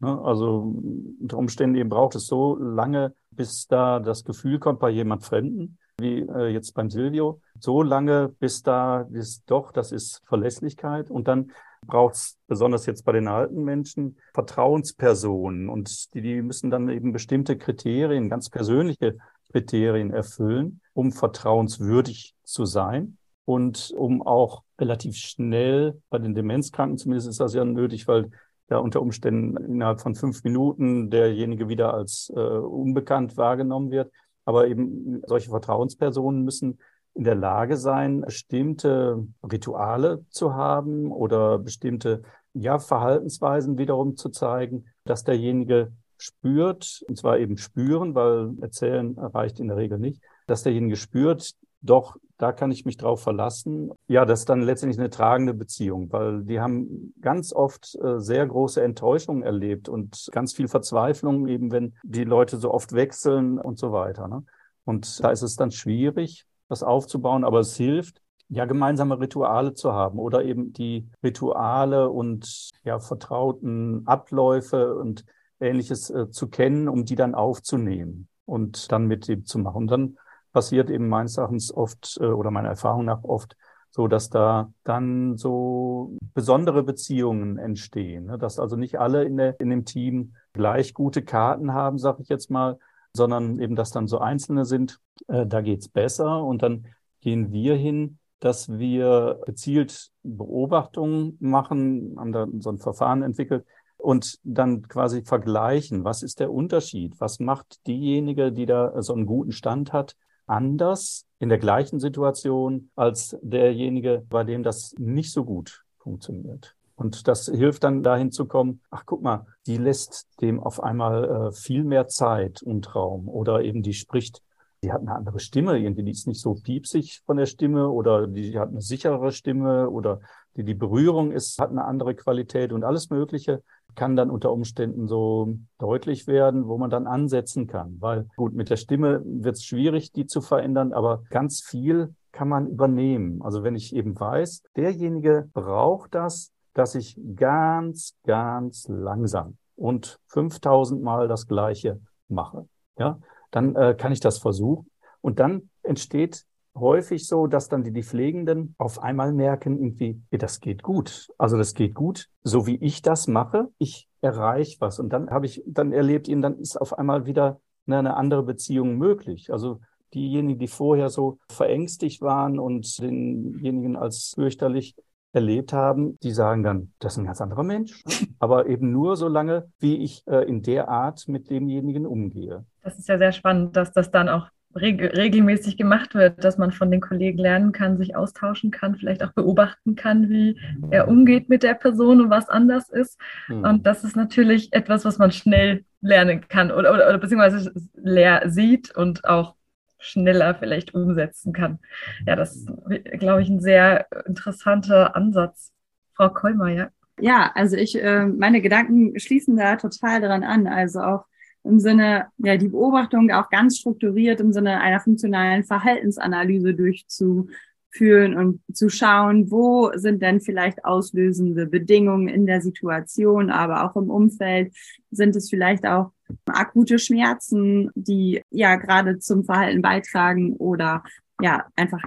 Ne? 0.00 0.20
Also 0.22 0.74
unter 1.20 1.38
Umständen 1.38 1.76
eben 1.76 1.88
braucht 1.88 2.14
es 2.14 2.26
so 2.26 2.56
lange, 2.56 3.14
bis 3.30 3.66
da 3.66 4.00
das 4.00 4.24
Gefühl 4.24 4.58
kommt 4.58 4.80
bei 4.80 4.90
jemand 4.90 5.24
Fremden, 5.24 5.78
wie 5.98 6.20
äh, 6.20 6.48
jetzt 6.48 6.72
beim 6.74 6.90
Silvio, 6.90 7.40
so 7.58 7.82
lange, 7.82 8.28
bis 8.28 8.62
da 8.62 9.02
ist 9.12 9.44
doch, 9.46 9.72
das 9.72 9.92
ist 9.92 10.22
Verlässlichkeit. 10.26 11.10
Und 11.10 11.28
dann 11.28 11.52
braucht 11.86 12.14
es 12.14 12.38
besonders 12.46 12.86
jetzt 12.86 13.04
bei 13.04 13.12
den 13.12 13.28
alten 13.28 13.62
Menschen 13.64 14.18
Vertrauenspersonen 14.34 15.68
und 15.68 16.14
die, 16.14 16.20
die 16.20 16.42
müssen 16.42 16.70
dann 16.70 16.88
eben 16.88 17.12
bestimmte 17.12 17.56
Kriterien, 17.56 18.28
ganz 18.28 18.50
persönliche 18.50 19.16
Kriterien 19.52 20.10
erfüllen, 20.10 20.80
um 20.92 21.12
vertrauenswürdig 21.12 22.34
zu 22.42 22.64
sein 22.64 23.16
und 23.48 23.94
um 23.96 24.20
auch 24.20 24.62
relativ 24.78 25.16
schnell, 25.16 26.02
bei 26.10 26.18
den 26.18 26.34
Demenzkranken 26.34 26.98
zumindest 26.98 27.30
ist 27.30 27.40
das 27.40 27.54
ja 27.54 27.64
nötig, 27.64 28.06
weil 28.06 28.30
ja 28.68 28.76
unter 28.76 29.00
Umständen 29.00 29.56
innerhalb 29.56 30.02
von 30.02 30.14
fünf 30.14 30.44
Minuten 30.44 31.08
derjenige 31.08 31.66
wieder 31.70 31.94
als 31.94 32.30
äh, 32.36 32.38
unbekannt 32.38 33.38
wahrgenommen 33.38 33.90
wird. 33.90 34.12
Aber 34.44 34.68
eben 34.68 35.22
solche 35.26 35.48
Vertrauenspersonen 35.48 36.44
müssen 36.44 36.78
in 37.14 37.24
der 37.24 37.36
Lage 37.36 37.78
sein, 37.78 38.20
bestimmte 38.20 39.26
Rituale 39.42 40.26
zu 40.28 40.52
haben 40.52 41.10
oder 41.10 41.58
bestimmte 41.58 42.24
ja, 42.52 42.78
Verhaltensweisen 42.78 43.78
wiederum 43.78 44.16
zu 44.16 44.28
zeigen, 44.28 44.84
dass 45.04 45.24
derjenige 45.24 45.90
spürt, 46.18 47.02
und 47.08 47.16
zwar 47.16 47.38
eben 47.38 47.56
spüren, 47.56 48.14
weil 48.14 48.50
erzählen 48.60 49.18
reicht 49.18 49.58
in 49.58 49.68
der 49.68 49.78
Regel 49.78 49.98
nicht, 49.98 50.20
dass 50.46 50.64
derjenige 50.64 50.96
spürt, 50.96 51.54
doch, 51.80 52.16
da 52.38 52.52
kann 52.52 52.70
ich 52.70 52.84
mich 52.84 52.96
drauf 52.96 53.22
verlassen. 53.22 53.90
Ja, 54.06 54.24
das 54.24 54.40
ist 54.40 54.48
dann 54.48 54.62
letztendlich 54.62 54.98
eine 54.98 55.10
tragende 55.10 55.54
Beziehung, 55.54 56.12
weil 56.12 56.44
die 56.44 56.60
haben 56.60 57.12
ganz 57.20 57.52
oft 57.52 57.96
äh, 57.96 58.20
sehr 58.20 58.46
große 58.46 58.82
Enttäuschungen 58.82 59.42
erlebt 59.42 59.88
und 59.88 60.28
ganz 60.30 60.54
viel 60.54 60.68
Verzweiflung, 60.68 61.48
eben 61.48 61.72
wenn 61.72 61.94
die 62.04 62.24
Leute 62.24 62.56
so 62.58 62.72
oft 62.72 62.92
wechseln 62.92 63.58
und 63.58 63.78
so 63.78 63.92
weiter. 63.92 64.28
Ne? 64.28 64.44
Und 64.84 65.22
da 65.22 65.30
ist 65.30 65.42
es 65.42 65.56
dann 65.56 65.72
schwierig, 65.72 66.46
das 66.68 66.82
aufzubauen, 66.82 67.44
aber 67.44 67.60
es 67.60 67.76
hilft, 67.76 68.20
ja, 68.48 68.64
gemeinsame 68.64 69.20
Rituale 69.20 69.74
zu 69.74 69.92
haben 69.92 70.18
oder 70.18 70.44
eben 70.44 70.72
die 70.72 71.08
Rituale 71.22 72.08
und 72.08 72.70
ja, 72.84 72.98
vertrauten 72.98 74.06
Abläufe 74.06 74.94
und 74.94 75.24
ähnliches 75.60 76.08
äh, 76.10 76.30
zu 76.30 76.48
kennen, 76.48 76.88
um 76.88 77.04
die 77.04 77.16
dann 77.16 77.34
aufzunehmen 77.34 78.28
und 78.46 78.90
dann 78.90 79.06
mit 79.06 79.28
dem 79.28 79.44
zu 79.44 79.58
machen. 79.58 79.76
Und 79.76 79.90
dann 79.90 80.18
passiert 80.52 80.90
eben 80.90 81.08
meines 81.08 81.36
Erachtens 81.36 81.72
oft 81.72 82.18
äh, 82.20 82.26
oder 82.26 82.50
meiner 82.50 82.68
Erfahrung 82.70 83.04
nach 83.04 83.24
oft 83.24 83.56
so, 83.90 84.06
dass 84.06 84.28
da 84.28 84.72
dann 84.84 85.36
so 85.36 86.16
besondere 86.34 86.82
Beziehungen 86.82 87.58
entstehen, 87.58 88.26
ne? 88.26 88.38
dass 88.38 88.58
also 88.58 88.76
nicht 88.76 88.98
alle 88.98 89.24
in, 89.24 89.36
der, 89.36 89.58
in 89.60 89.70
dem 89.70 89.84
Team 89.84 90.34
gleich 90.52 90.94
gute 90.94 91.22
Karten 91.22 91.72
haben, 91.72 91.98
sage 91.98 92.22
ich 92.22 92.28
jetzt 92.28 92.50
mal, 92.50 92.78
sondern 93.12 93.58
eben, 93.58 93.76
dass 93.76 93.90
dann 93.90 94.06
so 94.06 94.18
Einzelne 94.18 94.64
sind, 94.64 95.00
äh, 95.28 95.46
da 95.46 95.62
geht's 95.62 95.88
besser 95.88 96.44
und 96.44 96.62
dann 96.62 96.86
gehen 97.20 97.50
wir 97.52 97.76
hin, 97.76 98.18
dass 98.40 98.68
wir 98.68 99.40
gezielt 99.46 100.10
Beobachtungen 100.22 101.36
machen, 101.40 102.14
haben 102.18 102.32
da 102.32 102.46
so 102.60 102.70
ein 102.70 102.78
Verfahren 102.78 103.22
entwickelt 103.22 103.64
und 103.96 104.38
dann 104.44 104.82
quasi 104.82 105.22
vergleichen, 105.22 106.04
was 106.04 106.22
ist 106.22 106.38
der 106.38 106.52
Unterschied, 106.52 107.20
was 107.20 107.40
macht 107.40 107.84
diejenige, 107.86 108.52
die 108.52 108.66
da 108.66 109.02
so 109.02 109.14
einen 109.14 109.26
guten 109.26 109.50
Stand 109.50 109.92
hat, 109.92 110.14
anders 110.48 111.26
in 111.38 111.48
der 111.48 111.58
gleichen 111.58 112.00
Situation 112.00 112.90
als 112.96 113.36
derjenige, 113.42 114.24
bei 114.28 114.44
dem 114.44 114.62
das 114.62 114.94
nicht 114.98 115.32
so 115.32 115.44
gut 115.44 115.84
funktioniert. 115.98 116.74
Und 116.96 117.28
das 117.28 117.46
hilft 117.46 117.84
dann 117.84 118.02
dahin 118.02 118.32
zu 118.32 118.46
kommen, 118.46 118.80
ach 118.90 119.04
guck 119.06 119.22
mal, 119.22 119.46
die 119.66 119.76
lässt 119.76 120.26
dem 120.40 120.58
auf 120.58 120.82
einmal 120.82 121.24
äh, 121.24 121.52
viel 121.52 121.84
mehr 121.84 122.08
Zeit 122.08 122.60
und 122.62 122.92
Raum 122.94 123.28
oder 123.28 123.62
eben 123.62 123.84
die 123.84 123.94
spricht, 123.94 124.42
die 124.82 124.92
hat 124.92 125.02
eine 125.02 125.14
andere 125.14 125.38
Stimme, 125.38 125.78
irgendwie 125.78 126.02
die 126.02 126.10
ist 126.10 126.26
nicht 126.26 126.40
so 126.40 126.54
piepsig 126.54 127.22
von 127.24 127.36
der 127.36 127.46
Stimme 127.46 127.88
oder 127.88 128.26
die 128.26 128.58
hat 128.58 128.70
eine 128.70 128.80
sichere 128.80 129.30
Stimme 129.30 129.90
oder 129.90 130.20
die, 130.58 130.64
die 130.64 130.74
Berührung 130.74 131.30
ist, 131.30 131.58
hat 131.60 131.70
eine 131.70 131.84
andere 131.84 132.16
Qualität 132.16 132.72
und 132.72 132.84
alles 132.84 133.10
Mögliche 133.10 133.62
kann 133.94 134.16
dann 134.16 134.30
unter 134.30 134.52
Umständen 134.52 135.06
so 135.08 135.54
deutlich 135.78 136.26
werden, 136.26 136.66
wo 136.66 136.78
man 136.78 136.90
dann 136.90 137.06
ansetzen 137.06 137.66
kann. 137.66 137.96
Weil 138.00 138.26
gut, 138.36 138.54
mit 138.54 138.68
der 138.68 138.76
Stimme 138.76 139.22
wird 139.24 139.56
es 139.56 139.64
schwierig, 139.64 140.12
die 140.12 140.26
zu 140.26 140.40
verändern, 140.40 140.92
aber 140.92 141.22
ganz 141.30 141.62
viel 141.62 142.14
kann 142.32 142.48
man 142.48 142.66
übernehmen. 142.66 143.40
Also 143.42 143.62
wenn 143.62 143.76
ich 143.76 143.94
eben 143.94 144.18
weiß, 144.18 144.62
derjenige 144.76 145.48
braucht 145.52 146.14
das, 146.14 146.52
dass 146.74 146.94
ich 146.94 147.18
ganz, 147.36 148.14
ganz 148.24 148.86
langsam 148.88 149.56
und 149.76 150.18
5000 150.28 151.02
Mal 151.02 151.28
das 151.28 151.46
Gleiche 151.46 152.00
mache. 152.28 152.68
Ja, 152.98 153.20
dann 153.52 153.76
äh, 153.76 153.94
kann 153.96 154.12
ich 154.12 154.20
das 154.20 154.38
versuchen. 154.38 154.90
Und 155.20 155.38
dann 155.38 155.70
entsteht 155.82 156.44
häufig 156.80 157.26
so, 157.26 157.46
dass 157.46 157.68
dann 157.68 157.84
die, 157.84 157.92
die 157.92 158.02
Pflegenden 158.02 158.74
auf 158.78 159.02
einmal 159.02 159.32
merken, 159.32 159.78
irgendwie, 159.78 160.22
das 160.30 160.60
geht 160.60 160.82
gut. 160.82 161.28
Also 161.38 161.56
das 161.56 161.74
geht 161.74 161.94
gut, 161.94 162.28
so 162.42 162.66
wie 162.66 162.76
ich 162.76 163.02
das 163.02 163.26
mache. 163.28 163.68
Ich 163.78 164.08
erreiche 164.20 164.80
was. 164.80 164.98
Und 164.98 165.12
dann 165.12 165.30
habe 165.30 165.46
ich 165.46 165.62
dann 165.66 165.92
erlebt 165.92 166.28
ihn, 166.28 166.42
dann 166.42 166.58
ist 166.58 166.76
auf 166.76 166.98
einmal 166.98 167.26
wieder 167.26 167.60
eine, 167.86 167.98
eine 167.98 168.16
andere 168.16 168.42
Beziehung 168.42 168.96
möglich. 168.96 169.52
Also 169.52 169.80
diejenigen, 170.14 170.58
die 170.58 170.68
vorher 170.68 171.10
so 171.10 171.38
verängstigt 171.50 172.22
waren 172.22 172.58
und 172.58 172.98
denjenigen 173.00 173.96
als 173.96 174.32
fürchterlich 174.34 174.94
erlebt 175.32 175.72
haben, 175.72 176.18
die 176.22 176.32
sagen 176.32 176.62
dann, 176.62 176.92
das 176.98 177.12
ist 177.12 177.18
ein 177.18 177.26
ganz 177.26 177.40
anderer 177.40 177.62
Mensch, 177.62 178.02
aber 178.38 178.66
eben 178.66 178.90
nur 178.90 179.16
so 179.16 179.28
lange, 179.28 179.70
wie 179.78 179.96
ich 179.96 180.26
äh, 180.26 180.48
in 180.48 180.62
der 180.62 180.88
Art 180.88 181.28
mit 181.28 181.50
demjenigen 181.50 182.06
umgehe. 182.06 182.64
Das 182.82 182.98
ist 182.98 183.08
ja 183.08 183.18
sehr 183.18 183.32
spannend, 183.32 183.76
dass 183.76 183.92
das 183.92 184.10
dann 184.10 184.28
auch 184.28 184.48
reg 184.74 185.00
regelmäßig 185.16 185.76
gemacht 185.76 186.14
wird, 186.14 186.44
dass 186.44 186.58
man 186.58 186.72
von 186.72 186.90
den 186.90 187.00
Kollegen 187.00 187.38
lernen 187.38 187.72
kann, 187.72 187.96
sich 187.96 188.16
austauschen 188.16 188.70
kann, 188.70 188.96
vielleicht 188.96 189.22
auch 189.22 189.32
beobachten 189.32 189.96
kann, 189.96 190.28
wie 190.28 190.58
er 190.90 191.08
umgeht 191.08 191.48
mit 191.48 191.62
der 191.62 191.74
Person 191.74 192.20
und 192.20 192.30
was 192.30 192.48
anders 192.48 192.88
ist. 192.90 193.18
Mhm. 193.48 193.64
Und 193.64 193.86
das 193.86 194.04
ist 194.04 194.16
natürlich 194.16 194.72
etwas, 194.72 195.04
was 195.04 195.18
man 195.18 195.32
schnell 195.32 195.84
lernen 196.00 196.46
kann 196.48 196.70
oder, 196.70 196.92
oder, 196.92 197.08
oder 197.08 197.18
beziehungsweise 197.18 197.72
leer 197.94 198.42
sieht 198.46 198.94
und 198.94 199.24
auch 199.24 199.56
schneller 199.98 200.54
vielleicht 200.54 200.94
umsetzen 200.94 201.52
kann. 201.52 201.80
Ja, 202.26 202.36
das 202.36 202.56
ist, 202.56 202.70
glaube 203.18 203.42
ich, 203.42 203.48
ein 203.48 203.60
sehr 203.60 204.06
interessanter 204.26 205.16
Ansatz. 205.16 205.72
Frau 206.14 206.28
Kollmeier. 206.30 206.90
Ja, 207.20 207.50
also 207.54 207.76
ich, 207.76 208.00
äh, 208.00 208.26
meine 208.26 208.60
Gedanken 208.60 209.18
schließen 209.18 209.56
da 209.56 209.76
total 209.76 210.20
dran 210.20 210.44
an. 210.44 210.66
Also 210.66 211.00
auch 211.00 211.24
im 211.64 211.80
Sinne, 211.80 212.26
ja, 212.38 212.56
die 212.56 212.68
Beobachtung 212.68 213.30
auch 213.30 213.50
ganz 213.50 213.78
strukturiert 213.78 214.40
im 214.40 214.52
Sinne 214.52 214.80
einer 214.80 215.00
funktionalen 215.00 215.64
Verhaltensanalyse 215.64 216.74
durchzuführen 216.74 218.36
und 218.36 218.60
zu 218.72 218.88
schauen, 218.88 219.50
wo 219.50 219.90
sind 219.94 220.22
denn 220.22 220.40
vielleicht 220.40 220.84
auslösende 220.84 221.66
Bedingungen 221.66 222.28
in 222.28 222.46
der 222.46 222.60
Situation, 222.60 223.50
aber 223.50 223.84
auch 223.84 223.96
im 223.96 224.10
Umfeld. 224.10 224.74
Sind 225.10 225.36
es 225.36 225.50
vielleicht 225.50 225.86
auch 225.86 226.12
akute 226.46 226.98
Schmerzen, 226.98 227.90
die 227.94 228.42
ja 228.50 228.76
gerade 228.76 229.18
zum 229.18 229.44
Verhalten 229.44 229.82
beitragen 229.82 230.54
oder 230.56 231.02
ja, 231.40 231.66
einfach 231.76 232.02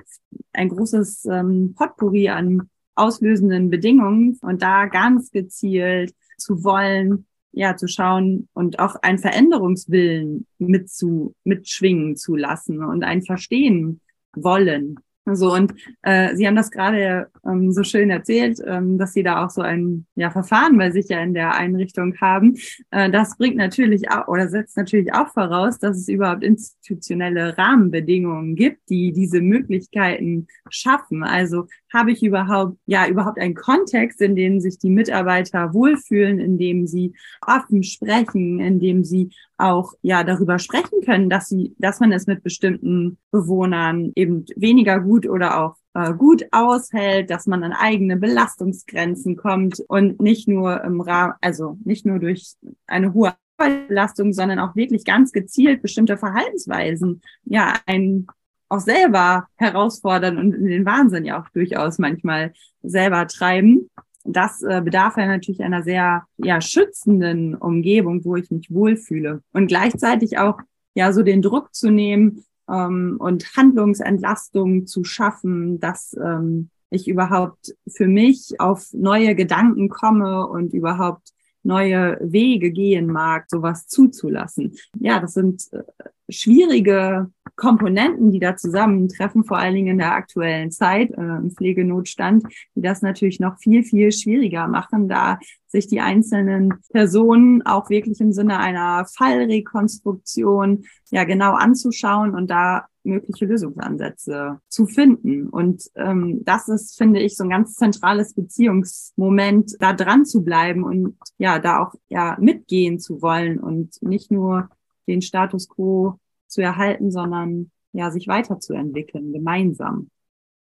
ein 0.54 0.70
großes 0.70 1.26
ähm, 1.26 1.74
Potpourri 1.78 2.30
an 2.30 2.70
auslösenden 2.96 3.70
Bedingungen 3.70 4.38
und 4.42 4.62
da 4.62 4.86
ganz 4.86 5.32
gezielt 5.32 6.14
zu 6.38 6.64
wollen, 6.64 7.26
ja, 7.52 7.76
zu 7.76 7.88
schauen 7.88 8.48
und 8.54 8.80
auch 8.80 8.96
einen 9.02 9.20
Veränderungswillen 9.20 10.48
mitzu, 10.58 11.36
mitschwingen 11.44 12.16
zu 12.16 12.36
lassen 12.36 12.84
und 12.84 13.04
ein 13.04 13.22
Verstehen 13.22 14.02
wollen 14.36 14.98
so, 15.26 15.54
und 15.54 15.74
äh, 16.02 16.36
Sie 16.36 16.48
haben 16.48 16.56
das 16.56 16.72
gerade 16.72 17.30
ähm, 17.46 17.72
so 17.72 17.84
schön 17.84 18.10
erzählt, 18.10 18.60
ähm, 18.66 18.98
dass 18.98 19.14
Sie 19.14 19.22
da 19.22 19.46
auch 19.46 19.52
so 19.52 19.62
ein 19.62 20.08
ja, 20.16 20.32
Verfahren 20.32 20.78
bei 20.78 20.90
sich 20.90 21.10
ja 21.10 21.22
in 21.22 21.36
der 21.36 21.54
Einrichtung 21.54 22.16
haben. 22.20 22.56
Äh, 22.90 23.12
das 23.12 23.38
bringt 23.38 23.56
natürlich 23.56 24.10
auch 24.10 24.28
oder 24.28 24.50
setzt 24.50 24.78
natürlich 24.78 25.14
auch 25.14 25.28
voraus, 25.28 25.78
dass 25.78 25.98
es 25.98 26.08
überhaupt 26.08 26.44
institutionelle 26.44 27.56
Rahmenbedingungen 27.56 28.56
gibt, 28.56 28.90
die 28.90 29.14
diese 29.14 29.42
Möglichkeiten 29.42 30.48
schaffen. 30.70 31.24
Also 31.24 31.68
habe 31.94 32.12
ich 32.12 32.24
überhaupt, 32.24 32.78
ja, 32.86 33.08
überhaupt 33.08 33.40
einen 33.40 33.56
Kontext, 33.56 34.22
in 34.22 34.36
dem 34.36 34.60
sich 34.60 34.80
die 34.80 34.90
Mitarbeiter 34.90 35.74
wohlfühlen, 35.74 36.40
in 36.40 36.58
dem 36.58 36.88
sie 36.88 37.14
offen 37.46 37.84
sprechen, 37.84 38.60
in 38.60 38.80
dem 38.80 39.04
sie 39.04 39.32
auch, 39.58 39.94
ja, 40.02 40.24
darüber 40.24 40.60
sprechen 40.60 41.02
können, 41.06 41.30
dass 41.30 41.48
sie, 41.48 41.76
dass 41.78 42.00
man 42.00 42.12
es 42.12 42.28
mit 42.28 42.44
bestimmten 42.44 43.18
Bewohnern 43.32 44.12
eben 44.16 44.46
weniger 44.56 45.00
gut 45.00 45.28
oder 45.28 45.60
auch 45.62 45.76
äh, 45.94 46.14
gut 46.14 46.46
aushält, 46.52 47.30
dass 47.30 47.48
man 47.48 47.64
an 47.64 47.74
eigene 47.74 48.18
Belastungsgrenzen 48.18 49.36
kommt 49.36 49.82
und 49.88 50.22
nicht 50.22 50.48
nur 50.48 50.84
im 50.84 51.02
Rahmen, 51.02 51.34
also 51.42 51.78
nicht 51.84 52.06
nur 52.06 52.20
durch 52.20 52.54
eine 52.88 53.14
hohe 53.14 53.34
Belastung, 53.58 54.34
sondern 54.34 54.60
auch 54.60 54.76
wirklich 54.76 55.06
ganz 55.06 55.32
gezielt 55.32 55.82
bestimmte 55.82 56.18
Verhaltensweisen, 56.18 57.22
ja, 57.44 57.76
ein 57.86 58.26
auch 58.72 58.80
selber 58.80 59.48
herausfordern 59.58 60.38
und 60.38 60.54
in 60.54 60.66
den 60.66 60.86
Wahnsinn 60.86 61.26
ja 61.26 61.42
auch 61.42 61.50
durchaus 61.50 62.00
manchmal 62.00 62.54
selber 62.82 63.28
treiben. 63.28 63.90
Das 64.24 64.62
äh, 64.62 64.82
bedarf 64.84 65.18
ja 65.18 65.26
natürlich 65.26 65.62
einer 65.62 65.84
sehr 65.84 66.24
ja 66.38 66.62
schützenden 66.62 67.56
Umgebung, 67.56 68.24
wo 68.24 68.36
ich 68.36 68.50
mich 68.50 68.72
wohlfühle 68.72 69.42
und 69.52 69.68
gleichzeitig 69.68 70.38
auch 70.38 70.60
ja 70.94 71.12
so 71.12 71.22
den 71.22 71.42
Druck 71.42 71.74
zu 71.74 71.90
nehmen 71.90 72.46
ähm, 72.70 73.18
und 73.20 73.58
Handlungsentlastung 73.58 74.88
zu 74.88 75.04
schaffen, 75.04 75.80
dass 75.80 76.16
ähm, 76.24 76.70
ich 76.92 77.08
überhaupt 77.08 77.76
für 77.88 78.08
mich 78.08 78.60
auf 78.60 78.90
neue 78.94 79.36
Gedanken 79.36 79.90
komme 79.90 80.48
und 80.48 80.74
überhaupt 80.74 81.30
neue 81.64 82.18
Wege 82.22 82.72
gehen 82.72 83.08
mag, 83.08 83.46
sowas 83.50 83.88
zuzulassen. 83.88 84.76
Ja, 85.00 85.20
das 85.20 85.34
sind 85.34 85.68
äh, 85.74 85.84
schwierige 86.30 87.30
Komponenten, 87.56 88.32
die 88.32 88.40
da 88.40 88.56
zusammentreffen, 88.56 89.44
vor 89.44 89.58
allen 89.58 89.76
Dingen 89.76 89.92
in 89.94 89.98
der 89.98 90.14
aktuellen 90.14 90.72
Zeit 90.72 91.12
äh, 91.12 91.22
im 91.22 91.52
Pflegenotstand, 91.52 92.44
die 92.76 92.82
das 92.82 93.02
natürlich 93.02 93.40
noch 93.40 93.58
viel, 93.60 93.84
viel 93.84 94.12
schwieriger 94.12 94.68
machen, 94.68 95.08
da 95.08 95.40
sich 95.68 95.88
die 95.88 96.02
einzelnen 96.02 96.74
Personen 96.90 97.62
auch 97.66 97.90
wirklich 97.90 98.20
im 98.20 98.34
Sinne 98.34 98.60
einer 98.60 99.06
Fallrekonstruktion 99.06 100.84
ja 101.10 101.24
genau 101.24 101.54
anzuschauen 101.54 102.36
und 102.36 102.50
da 102.52 102.88
mögliche 103.04 103.46
Lösungsansätze 103.46 104.60
zu 104.68 104.86
finden. 104.86 105.48
Und 105.48 105.84
ähm, 105.96 106.42
das 106.44 106.68
ist, 106.68 106.98
finde 106.98 107.20
ich, 107.20 107.36
so 107.36 107.44
ein 107.44 107.50
ganz 107.50 107.76
zentrales 107.76 108.34
Beziehungsmoment, 108.34 109.76
da 109.80 109.94
dran 109.94 110.26
zu 110.26 110.44
bleiben 110.44 110.84
und 110.84 111.18
ja, 111.38 111.60
da 111.60 111.80
auch 111.80 111.96
ja 112.10 112.38
mitgehen 112.40 113.00
zu 113.00 113.22
wollen 113.22 113.60
und 113.60 114.02
nicht 114.02 114.32
nur 114.32 114.70
den 115.08 115.22
Status 115.22 115.68
quo 115.68 116.20
zu 116.52 116.62
erhalten, 116.62 117.12
sondern 117.12 117.72
ja, 117.94 118.12
sich 118.12 118.28
weiterzuentwickeln, 118.28 119.34
gemeinsam. 119.34 120.10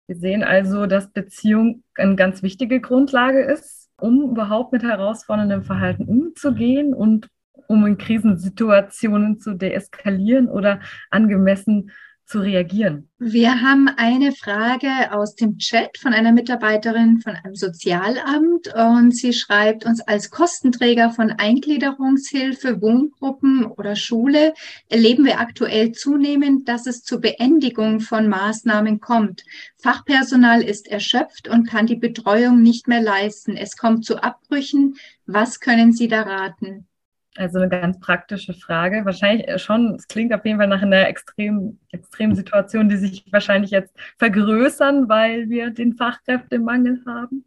Wir 0.06 0.16
sehen 0.16 0.44
also, 0.44 0.86
dass 0.86 1.10
Beziehung 1.10 1.82
eine 1.94 2.16
ganz 2.16 2.42
wichtige 2.42 2.80
Grundlage 2.80 3.40
ist, 3.40 3.88
um 3.98 4.30
überhaupt 4.30 4.72
mit 4.72 4.82
herausforderndem 4.82 5.62
Verhalten 5.62 6.04
umzugehen 6.04 6.94
und 6.94 7.28
um 7.68 7.86
in 7.86 7.98
Krisensituationen 7.98 9.40
zu 9.40 9.54
deeskalieren 9.54 10.48
oder 10.48 10.80
angemessen 11.10 11.90
zu 12.26 12.40
reagieren. 12.40 13.08
Wir 13.18 13.62
haben 13.62 13.88
eine 13.88 14.32
Frage 14.32 15.12
aus 15.12 15.36
dem 15.36 15.58
Chat 15.58 15.96
von 15.96 16.12
einer 16.12 16.32
Mitarbeiterin 16.32 17.20
von 17.20 17.34
einem 17.34 17.54
Sozialamt 17.54 18.74
und 18.74 19.16
sie 19.16 19.32
schreibt 19.32 19.86
uns 19.86 20.00
als 20.00 20.30
Kostenträger 20.30 21.10
von 21.10 21.30
Eingliederungshilfe, 21.30 22.82
Wohngruppen 22.82 23.64
oder 23.64 23.94
Schule 23.94 24.54
erleben 24.88 25.24
wir 25.24 25.38
aktuell 25.38 25.92
zunehmend, 25.92 26.68
dass 26.68 26.86
es 26.86 27.02
zur 27.02 27.20
Beendigung 27.20 28.00
von 28.00 28.28
Maßnahmen 28.28 29.00
kommt. 29.00 29.44
Fachpersonal 29.78 30.62
ist 30.62 30.88
erschöpft 30.88 31.48
und 31.48 31.68
kann 31.68 31.86
die 31.86 31.96
Betreuung 31.96 32.60
nicht 32.60 32.88
mehr 32.88 33.00
leisten. 33.00 33.56
Es 33.56 33.76
kommt 33.76 34.04
zu 34.04 34.20
Abbrüchen. 34.22 34.96
Was 35.26 35.60
können 35.60 35.92
Sie 35.92 36.08
da 36.08 36.22
raten? 36.22 36.88
Also 37.36 37.58
eine 37.58 37.68
ganz 37.68 38.00
praktische 38.00 38.54
Frage. 38.54 39.04
Wahrscheinlich 39.04 39.46
äh, 39.48 39.58
schon, 39.58 39.94
es 39.96 40.08
klingt 40.08 40.32
auf 40.32 40.44
jeden 40.44 40.58
Fall 40.58 40.68
nach 40.68 40.82
einer 40.82 41.08
extremen 41.08 41.80
extrem 41.92 42.34
Situation, 42.34 42.88
die 42.88 42.96
sich 42.96 43.24
wahrscheinlich 43.30 43.70
jetzt 43.70 43.94
vergrößern, 44.18 45.08
weil 45.08 45.48
wir 45.48 45.70
den 45.70 45.94
Fachkräftemangel 45.94 47.02
haben. 47.06 47.44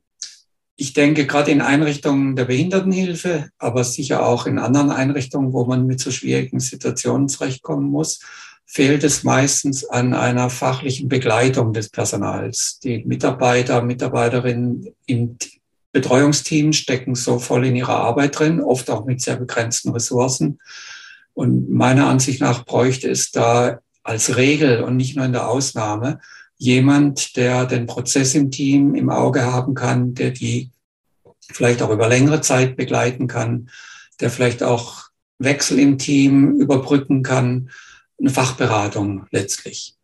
Ich 0.75 0.93
denke, 0.93 1.25
gerade 1.27 1.51
in 1.51 1.61
Einrichtungen 1.61 2.35
der 2.37 2.45
Behindertenhilfe, 2.45 3.49
aber 3.57 3.83
sicher 3.83 4.25
auch 4.25 4.45
in 4.47 4.59
anderen 4.59 4.91
Einrichtungen, 4.91 5.51
wo 5.51 5.65
man 5.65 5.85
mit 5.85 5.99
so 5.99 6.09
schwierigen 6.09 6.61
Situationen 6.61 7.27
zurechtkommen 7.27 7.89
muss, 7.89 8.21
fehlt 8.65 9.03
es 9.03 9.23
meistens 9.23 9.83
an 9.83 10.13
einer 10.13 10.49
fachlichen 10.49 11.09
Begleitung 11.09 11.73
des 11.73 11.89
Personals. 11.89 12.79
Die 12.83 13.03
Mitarbeiter, 13.03 13.81
Mitarbeiterinnen 13.81 14.93
im 15.05 15.37
Betreuungsteams 15.91 16.77
stecken 16.77 17.15
so 17.15 17.39
voll 17.39 17.65
in 17.65 17.75
ihrer 17.75 17.95
Arbeit 17.95 18.37
drin, 18.37 18.61
oft 18.61 18.89
auch 18.89 19.05
mit 19.05 19.21
sehr 19.21 19.37
begrenzten 19.37 19.91
Ressourcen. 19.91 20.59
Und 21.33 21.69
meiner 21.69 22.07
Ansicht 22.07 22.41
nach 22.41 22.65
bräuchte 22.65 23.09
es 23.09 23.31
da 23.31 23.79
als 24.03 24.35
Regel 24.37 24.83
und 24.83 24.97
nicht 24.97 25.15
nur 25.15 25.25
in 25.25 25.33
der 25.33 25.47
Ausnahme 25.47 26.19
jemand, 26.57 27.37
der 27.37 27.65
den 27.65 27.85
Prozess 27.85 28.35
im 28.35 28.51
Team 28.51 28.93
im 28.95 29.09
Auge 29.09 29.45
haben 29.45 29.73
kann, 29.73 30.13
der 30.13 30.31
die 30.31 30.71
vielleicht 31.51 31.81
auch 31.81 31.89
über 31.89 32.07
längere 32.07 32.41
Zeit 32.41 32.75
begleiten 32.75 33.27
kann, 33.27 33.69
der 34.19 34.29
vielleicht 34.29 34.61
auch 34.61 35.09
Wechsel 35.39 35.79
im 35.79 35.97
Team 35.97 36.59
überbrücken 36.59 37.23
kann, 37.23 37.69
eine 38.19 38.29
Fachberatung 38.29 39.25
letztlich 39.31 39.95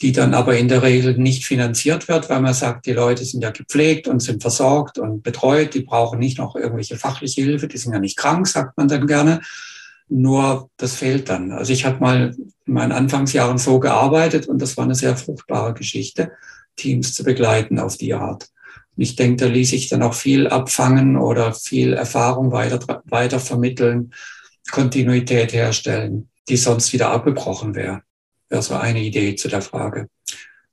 die 0.00 0.12
dann 0.12 0.32
aber 0.34 0.56
in 0.56 0.68
der 0.68 0.82
Regel 0.82 1.18
nicht 1.18 1.44
finanziert 1.44 2.06
wird, 2.06 2.30
weil 2.30 2.40
man 2.40 2.54
sagt, 2.54 2.86
die 2.86 2.92
Leute 2.92 3.24
sind 3.24 3.42
ja 3.42 3.50
gepflegt 3.50 4.06
und 4.06 4.20
sind 4.20 4.42
versorgt 4.42 4.98
und 4.98 5.22
betreut, 5.22 5.74
die 5.74 5.80
brauchen 5.80 6.20
nicht 6.20 6.38
noch 6.38 6.54
irgendwelche 6.54 6.96
fachliche 6.96 7.42
Hilfe, 7.42 7.66
die 7.66 7.78
sind 7.78 7.92
ja 7.92 7.98
nicht 7.98 8.16
krank, 8.16 8.46
sagt 8.46 8.76
man 8.76 8.86
dann 8.86 9.06
gerne. 9.08 9.40
Nur 10.08 10.70
das 10.76 10.94
fehlt 10.94 11.28
dann. 11.28 11.50
Also 11.50 11.72
ich 11.72 11.84
habe 11.84 11.98
mal 11.98 12.34
in 12.64 12.72
meinen 12.72 12.92
Anfangsjahren 12.92 13.58
so 13.58 13.80
gearbeitet 13.80 14.46
und 14.46 14.62
das 14.62 14.76
war 14.76 14.84
eine 14.84 14.94
sehr 14.94 15.16
fruchtbare 15.16 15.74
Geschichte, 15.74 16.30
Teams 16.76 17.12
zu 17.12 17.24
begleiten 17.24 17.80
auf 17.80 17.96
die 17.96 18.14
Art. 18.14 18.48
Und 18.96 19.02
ich 19.02 19.16
denke, 19.16 19.44
da 19.44 19.52
ließ 19.52 19.70
sich 19.70 19.88
dann 19.88 20.02
auch 20.02 20.14
viel 20.14 20.46
abfangen 20.46 21.16
oder 21.16 21.52
viel 21.52 21.92
Erfahrung 21.92 22.52
weiter, 22.52 23.02
weiter 23.06 23.40
vermitteln, 23.40 24.12
Kontinuität 24.70 25.52
herstellen, 25.52 26.30
die 26.48 26.56
sonst 26.56 26.92
wieder 26.92 27.10
abgebrochen 27.10 27.74
wäre 27.74 28.02
wäre 28.48 28.62
so 28.62 28.74
eine 28.74 29.00
Idee 29.00 29.34
zu 29.36 29.48
der 29.48 29.62
Frage. 29.62 30.08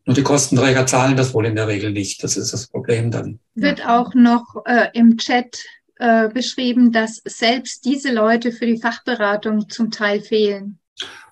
Nur 0.06 0.16
die 0.16 0.24
Kostenträger 0.24 0.86
zahlen 0.86 1.18
das 1.18 1.34
wohl 1.34 1.48
in 1.48 1.56
der 1.56 1.68
Regel 1.68 1.92
nicht. 1.92 2.24
Das 2.24 2.38
ist 2.38 2.54
das 2.54 2.68
Problem 2.68 3.10
dann. 3.10 3.40
Wird 3.56 3.86
auch 3.88 4.14
noch 4.14 4.64
äh, 4.66 4.90
im 4.94 5.18
Chat 5.18 5.58
äh, 5.98 6.30
beschrieben, 6.30 6.92
dass 6.92 7.22
selbst 7.26 7.86
diese 7.86 8.14
Leute 8.14 8.52
für 8.52 8.68
die 8.68 8.80
Fachberatung 8.80 9.70
zum 9.70 9.92
Teil 9.92 10.22
fehlen. 10.22 10.78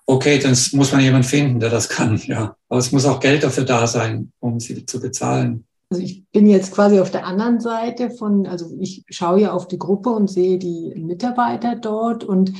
Okay, 0.06 0.38
dann 0.38 0.56
muss 0.72 0.92
man 0.92 1.00
jemanden 1.00 1.26
finden, 1.26 1.60
der 1.60 1.70
das 1.70 1.88
kann, 1.88 2.20
ja. 2.26 2.56
Aber 2.68 2.78
es 2.78 2.92
muss 2.92 3.06
auch 3.06 3.20
Geld 3.20 3.42
dafür 3.42 3.64
da 3.64 3.86
sein, 3.86 4.32
um 4.40 4.60
sie 4.60 4.84
zu 4.84 5.00
bezahlen. 5.00 5.64
Also 5.88 6.02
ich 6.02 6.24
bin 6.32 6.46
jetzt 6.46 6.72
quasi 6.72 6.98
auf 6.98 7.10
der 7.10 7.24
anderen 7.24 7.60
Seite 7.60 8.10
von, 8.10 8.46
also 8.46 8.74
ich 8.80 9.04
schaue 9.08 9.42
ja 9.42 9.52
auf 9.52 9.68
die 9.68 9.78
Gruppe 9.78 10.10
und 10.10 10.28
sehe 10.28 10.58
die 10.58 10.92
Mitarbeiter 10.96 11.76
dort 11.76 12.24
und 12.24 12.52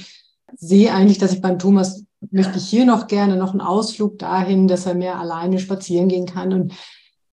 sehe 0.56 0.92
eigentlich, 0.92 1.18
dass 1.18 1.32
ich 1.32 1.40
beim 1.40 1.58
Thomas 1.58 2.04
möchte 2.30 2.58
ich 2.58 2.66
hier 2.66 2.84
noch 2.84 3.06
gerne 3.06 3.36
noch 3.36 3.52
einen 3.52 3.60
Ausflug 3.60 4.18
dahin, 4.18 4.68
dass 4.68 4.86
er 4.86 4.94
mehr 4.94 5.18
alleine 5.18 5.58
spazieren 5.58 6.08
gehen 6.08 6.26
kann 6.26 6.52
und 6.52 6.72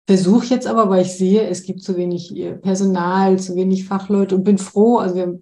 versuche 0.07 0.47
jetzt 0.47 0.67
aber, 0.67 0.89
weil 0.89 1.03
ich 1.03 1.15
sehe, 1.15 1.47
es 1.47 1.63
gibt 1.63 1.83
zu 1.83 1.95
wenig 1.95 2.35
äh, 2.35 2.55
Personal, 2.55 3.39
zu 3.39 3.55
wenig 3.55 3.85
Fachleute 3.85 4.35
und 4.35 4.43
bin 4.43 4.57
froh, 4.57 4.97
also 4.97 5.15
wir, 5.15 5.39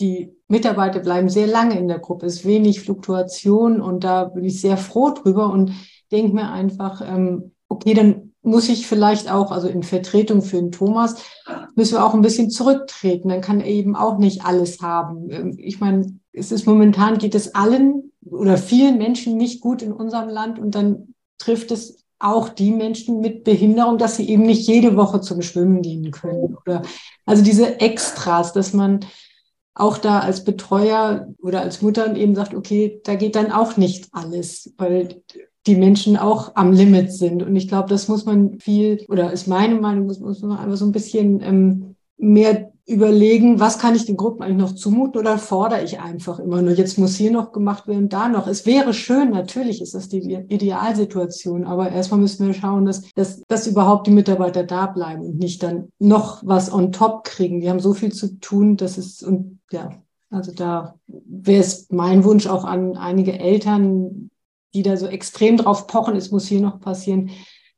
die 0.00 0.32
Mitarbeiter 0.48 1.00
bleiben 1.00 1.28
sehr 1.28 1.46
lange 1.46 1.78
in 1.78 1.88
der 1.88 1.98
Gruppe, 1.98 2.26
es 2.26 2.36
ist 2.36 2.46
wenig 2.46 2.80
Fluktuation 2.80 3.80
und 3.80 4.04
da 4.04 4.24
bin 4.24 4.44
ich 4.44 4.60
sehr 4.60 4.76
froh 4.76 5.10
drüber 5.10 5.50
und 5.52 5.72
denke 6.10 6.34
mir 6.34 6.50
einfach, 6.50 7.02
ähm, 7.06 7.52
okay, 7.68 7.94
dann 7.94 8.30
muss 8.42 8.68
ich 8.68 8.86
vielleicht 8.86 9.30
auch, 9.30 9.52
also 9.52 9.68
in 9.68 9.82
Vertretung 9.82 10.42
für 10.42 10.56
den 10.56 10.72
Thomas, 10.72 11.16
müssen 11.74 11.94
wir 11.94 12.04
auch 12.04 12.14
ein 12.14 12.22
bisschen 12.22 12.50
zurücktreten. 12.50 13.28
Dann 13.28 13.42
kann 13.42 13.60
er 13.60 13.66
eben 13.66 13.96
auch 13.96 14.18
nicht 14.18 14.44
alles 14.44 14.80
haben. 14.80 15.30
Ähm, 15.30 15.54
ich 15.58 15.80
meine, 15.80 16.18
es 16.32 16.52
ist 16.52 16.66
momentan 16.66 17.18
geht 17.18 17.34
es 17.34 17.54
allen 17.54 18.09
oder 18.30 18.56
vielen 18.56 18.98
Menschen 18.98 19.36
nicht 19.36 19.60
gut 19.60 19.82
in 19.82 19.92
unserem 19.92 20.28
Land 20.28 20.58
und 20.58 20.74
dann 20.74 21.14
trifft 21.38 21.70
es 21.70 22.04
auch 22.18 22.50
die 22.50 22.70
Menschen 22.70 23.20
mit 23.20 23.44
Behinderung, 23.44 23.96
dass 23.96 24.16
sie 24.16 24.28
eben 24.28 24.42
nicht 24.42 24.68
jede 24.68 24.96
Woche 24.96 25.20
zum 25.20 25.40
Schwimmen 25.40 25.80
gehen 25.82 26.10
können 26.10 26.54
oder 26.54 26.82
also 27.24 27.42
diese 27.42 27.80
Extras, 27.80 28.52
dass 28.52 28.74
man 28.74 29.00
auch 29.74 29.96
da 29.96 30.20
als 30.20 30.44
Betreuer 30.44 31.28
oder 31.40 31.62
als 31.62 31.80
Mutter 31.80 32.14
eben 32.14 32.34
sagt, 32.34 32.54
okay, 32.54 33.00
da 33.04 33.14
geht 33.14 33.36
dann 33.36 33.50
auch 33.50 33.76
nicht 33.76 34.08
alles, 34.12 34.74
weil 34.76 35.22
die 35.66 35.76
Menschen 35.76 36.16
auch 36.16 36.56
am 36.56 36.72
Limit 36.72 37.12
sind. 37.12 37.42
Und 37.42 37.54
ich 37.56 37.68
glaube, 37.68 37.88
das 37.88 38.08
muss 38.08 38.24
man 38.24 38.58
viel, 38.60 39.04
oder 39.08 39.32
ist 39.32 39.46
meine 39.46 39.74
Meinung, 39.76 40.06
muss, 40.06 40.20
muss 40.20 40.42
man 40.42 40.58
einfach 40.58 40.76
so 40.76 40.86
ein 40.86 40.92
bisschen 40.92 41.40
ähm, 41.42 41.96
mehr 42.16 42.69
überlegen, 42.86 43.60
was 43.60 43.78
kann 43.78 43.94
ich 43.94 44.06
den 44.06 44.16
Gruppen 44.16 44.42
eigentlich 44.42 44.58
noch 44.58 44.74
zumuten 44.74 45.20
oder 45.20 45.38
fordere 45.38 45.82
ich 45.82 46.00
einfach 46.00 46.38
immer 46.38 46.60
nur, 46.62 46.72
jetzt 46.72 46.98
muss 46.98 47.16
hier 47.16 47.30
noch 47.30 47.52
gemacht 47.52 47.86
werden, 47.86 48.08
da 48.08 48.28
noch. 48.28 48.46
Es 48.46 48.66
wäre 48.66 48.94
schön, 48.94 49.30
natürlich 49.30 49.80
ist 49.80 49.94
das 49.94 50.08
die 50.08 50.18
Idealsituation, 50.18 51.64
aber 51.64 51.90
erstmal 51.90 52.20
müssen 52.20 52.46
wir 52.46 52.54
schauen, 52.54 52.86
dass, 52.86 53.02
dass, 53.14 53.42
dass 53.46 53.66
überhaupt 53.66 54.06
die 54.06 54.12
Mitarbeiter 54.12 54.64
da 54.64 54.86
bleiben 54.86 55.22
und 55.22 55.38
nicht 55.38 55.62
dann 55.62 55.92
noch 55.98 56.42
was 56.44 56.72
on 56.72 56.92
top 56.92 57.24
kriegen. 57.24 57.60
Die 57.60 57.70
haben 57.70 57.80
so 57.80 57.94
viel 57.94 58.12
zu 58.12 58.38
tun, 58.40 58.76
dass 58.76 58.98
es, 58.98 59.22
und 59.22 59.60
ja, 59.70 59.90
also 60.30 60.52
da 60.52 60.94
wäre 61.06 61.60
es 61.60 61.88
mein 61.90 62.24
Wunsch 62.24 62.46
auch 62.46 62.64
an 62.64 62.96
einige 62.96 63.38
Eltern, 63.38 64.30
die 64.74 64.82
da 64.82 64.96
so 64.96 65.06
extrem 65.06 65.56
drauf 65.56 65.86
pochen, 65.86 66.16
es 66.16 66.30
muss 66.30 66.46
hier 66.46 66.60
noch 66.60 66.80
passieren, 66.80 67.30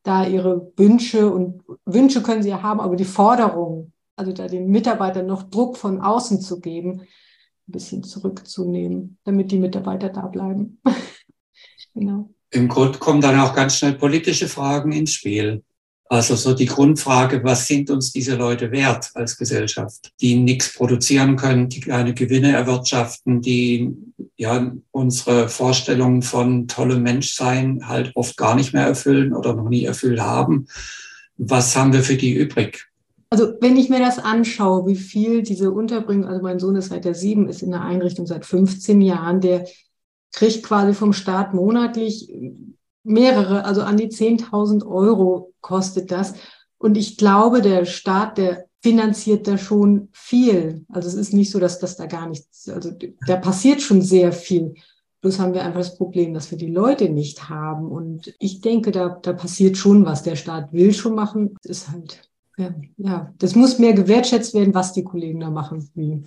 da 0.03 0.27
ihre 0.27 0.73
Wünsche 0.77 1.33
und 1.33 1.63
Wünsche 1.85 2.23
können 2.23 2.43
sie 2.43 2.51
ja 2.51 2.63
haben, 2.63 2.81
aber 2.81 2.97
die 2.97 3.05
Forderungen 3.05 3.92
also 4.17 4.33
da 4.33 4.47
den 4.47 4.69
Mitarbeitern 4.69 5.27
noch 5.27 5.45
Druck 5.45 5.77
von 5.77 6.01
außen 6.01 6.41
zu 6.41 6.61
geben, 6.61 7.01
ein 7.01 7.73
bisschen 7.73 8.03
zurückzunehmen, 8.05 9.19
damit 9.25 9.51
die 9.51 9.59
Mitarbeiter 9.59 10.09
da 10.09 10.27
bleiben. 10.27 10.81
genau. 11.95 12.31
Im 12.51 12.69
Grunde 12.69 12.99
kommen 12.99 13.21
dann 13.21 13.41
auch 13.41 13.55
ganz 13.55 13.77
schnell 13.77 13.95
politische 13.95 14.49
Fragen 14.49 14.93
ins 14.93 15.15
Spiel. 15.15 15.63
Also 16.13 16.37
so 16.37 16.53
die 16.53 16.67
Grundfrage, 16.67 17.43
was 17.43 17.67
sind 17.67 17.89
uns 17.89 18.13
diese 18.13 18.37
Leute 18.37 18.71
wert 18.71 19.11
als 19.15 19.39
Gesellschaft, 19.39 20.13
die 20.21 20.35
nichts 20.35 20.75
produzieren 20.75 21.37
können, 21.37 21.71
die 21.71 21.81
keine 21.81 22.13
Gewinne 22.13 22.53
erwirtschaften, 22.53 23.41
die 23.41 23.97
ja 24.37 24.73
unsere 24.91 25.49
Vorstellungen 25.49 26.21
von 26.21 26.69
tollem 26.69 27.03
Menschsein 27.03 27.89
halt 27.89 28.13
oft 28.15 28.37
gar 28.37 28.57
nicht 28.57 28.75
mehr 28.75 28.85
erfüllen 28.85 29.33
oder 29.33 29.55
noch 29.55 29.71
nie 29.71 29.87
erfüllt 29.87 30.21
haben. 30.21 30.67
Was 31.39 31.75
haben 31.75 31.95
wir 31.95 32.03
für 32.03 32.17
die 32.17 32.35
übrig? 32.35 32.92
Also 33.33 33.55
wenn 33.63 33.79
ich 33.79 33.89
mir 33.89 33.99
das 33.99 34.19
anschaue, 34.19 34.87
wie 34.87 34.95
viel 34.95 35.43
diese 35.43 35.73
Unterbringung, 35.73 36.29
also 36.29 36.43
mein 36.43 36.59
Sohn 36.59 36.77
ist 36.77 36.91
seit 36.91 37.07
der 37.07 37.15
sieben, 37.15 37.49
ist 37.49 37.63
in 37.63 37.71
der 37.71 37.81
Einrichtung 37.81 38.27
seit 38.27 38.45
15 38.45 39.01
Jahren, 39.01 39.41
der 39.41 39.67
kriegt 40.33 40.63
quasi 40.63 40.93
vom 40.93 41.15
Staat 41.15 41.55
monatlich 41.55 42.31
mehrere, 43.05 43.65
also 43.65 43.81
an 43.81 43.97
die 43.97 44.09
10.000 44.09 44.87
Euro 44.87 45.55
kostet 45.63 46.11
das. 46.11 46.35
Und 46.77 46.99
ich 46.99 47.17
glaube, 47.17 47.63
der 47.63 47.87
Staat, 47.87 48.37
der 48.37 48.67
finanziert 48.83 49.49
da 49.49 49.57
schon 49.57 50.11
viel. 50.13 50.85
Also 50.91 51.09
es 51.09 51.15
ist 51.15 51.33
nicht 51.33 51.51
so, 51.51 51.59
dass 51.59 51.79
das 51.79 51.97
da 51.97 52.05
gar 52.05 52.29
nichts, 52.29 52.69
also 52.69 52.91
da 53.27 53.37
passiert 53.37 53.81
schon 53.81 54.03
sehr 54.03 54.33
viel. 54.33 54.75
Bloß 55.23 55.39
haben 55.39 55.55
wir 55.55 55.65
einfach 55.65 55.81
das 55.81 55.97
Problem, 55.97 56.35
dass 56.35 56.51
wir 56.51 56.59
die 56.59 56.71
Leute 56.71 57.09
nicht 57.09 57.49
haben. 57.49 57.89
Und 57.89 58.35
ich 58.39 58.61
denke, 58.61 58.91
da, 58.91 59.09
da 59.09 59.33
passiert 59.33 59.79
schon 59.79 60.05
was. 60.05 60.23
Der 60.23 60.37
Staat 60.37 60.75
will 60.75 60.93
schon 60.93 61.15
machen. 61.15 61.57
Ist 61.63 61.91
halt 61.91 62.32
ja, 62.97 63.33
das 63.39 63.55
muss 63.55 63.79
mehr 63.79 63.93
gewertschätzt 63.93 64.55
werden, 64.55 64.75
was 64.75 64.93
die 64.93 65.05
Kollegen 65.05 65.41
da 65.41 65.51
machen, 65.51 65.89
wie 65.95 66.23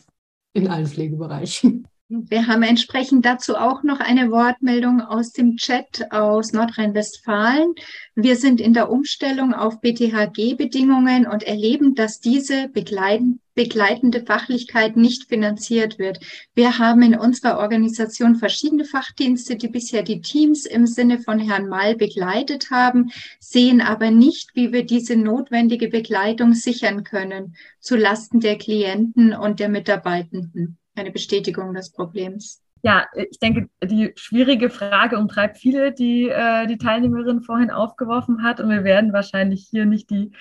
in 0.54 0.68
allen 0.68 0.88
Pflegebereichen. 0.88 1.88
Wir 2.08 2.46
haben 2.46 2.62
entsprechend 2.62 3.26
dazu 3.26 3.56
auch 3.56 3.82
noch 3.82 4.00
eine 4.00 4.30
Wortmeldung 4.30 5.02
aus 5.02 5.32
dem 5.32 5.58
Chat 5.58 6.12
aus 6.12 6.54
Nordrhein-Westfalen. 6.54 7.74
Wir 8.14 8.36
sind 8.36 8.62
in 8.62 8.74
der 8.76 8.92
Umstellung 8.92 9.56
auf 9.56 9.82
BTHG-Bedingungen 9.82 11.26
und 11.26 11.42
erleben, 11.42 11.96
dass 11.96 12.20
diese 12.20 12.68
begleiten, 12.68 13.40
begleitende 13.56 14.24
Fachlichkeit 14.24 14.98
nicht 14.98 15.30
finanziert 15.30 15.98
wird. 15.98 16.20
Wir 16.54 16.78
haben 16.78 17.02
in 17.02 17.18
unserer 17.18 17.58
Organisation 17.58 18.36
verschiedene 18.36 18.86
Fachdienste, 18.86 19.56
die 19.56 19.70
bisher 19.70 20.04
die 20.04 20.22
Teams 20.22 20.68
im 20.68 20.86
Sinne 20.86 21.18
von 21.18 21.40
Herrn 21.40 21.68
Mall 21.68 21.96
begleitet 21.96 22.70
haben, 22.70 23.10
sehen 23.40 23.82
aber 23.82 24.12
nicht, 24.12 24.52
wie 24.54 24.72
wir 24.72 24.86
diese 24.86 25.16
notwendige 25.16 25.88
Begleitung 25.88 26.54
sichern 26.54 27.04
können 27.04 27.56
zu 27.80 27.96
Lasten 27.96 28.42
der 28.42 28.60
Klienten 28.60 29.34
und 29.34 29.60
der 29.60 29.70
Mitarbeitenden. 29.70 30.78
Eine 30.96 31.12
Bestätigung 31.12 31.74
des 31.74 31.92
Problems. 31.92 32.62
Ja, 32.82 33.06
ich 33.16 33.40
denke, 33.40 33.70
die 33.84 34.14
schwierige 34.16 34.70
Frage 34.70 35.18
umtreibt 35.18 35.58
viele, 35.58 35.92
die 35.92 36.30
äh, 36.30 36.68
die 36.68 36.78
Teilnehmerin 36.78 37.42
vorhin 37.42 37.72
aufgeworfen 37.72 38.44
hat. 38.44 38.60
Und 38.60 38.70
wir 38.70 38.84
werden 38.84 39.12
wahrscheinlich 39.12 39.68
hier 39.70 39.86
nicht 39.86 40.10
die 40.10 40.32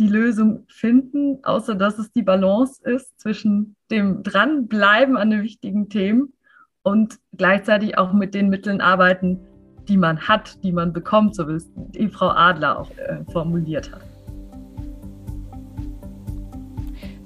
die 0.00 0.08
Lösung 0.08 0.64
finden, 0.68 1.44
außer 1.44 1.74
dass 1.74 1.98
es 1.98 2.10
die 2.10 2.22
Balance 2.22 2.82
ist 2.82 3.20
zwischen 3.20 3.76
dem 3.90 4.22
Dranbleiben 4.22 5.16
an 5.16 5.30
den 5.30 5.42
wichtigen 5.42 5.90
Themen 5.90 6.32
und 6.82 7.18
gleichzeitig 7.36 7.98
auch 7.98 8.12
mit 8.14 8.34
den 8.34 8.48
Mitteln 8.48 8.80
arbeiten, 8.80 9.40
die 9.88 9.98
man 9.98 10.20
hat, 10.26 10.64
die 10.64 10.72
man 10.72 10.94
bekommt, 10.94 11.36
so 11.36 11.46
wie 11.48 11.52
es 11.52 11.70
die 11.74 12.08
Frau 12.08 12.30
Adler 12.30 12.78
auch 12.78 12.90
äh, 12.96 13.24
formuliert 13.30 13.92
hat. 13.92 14.00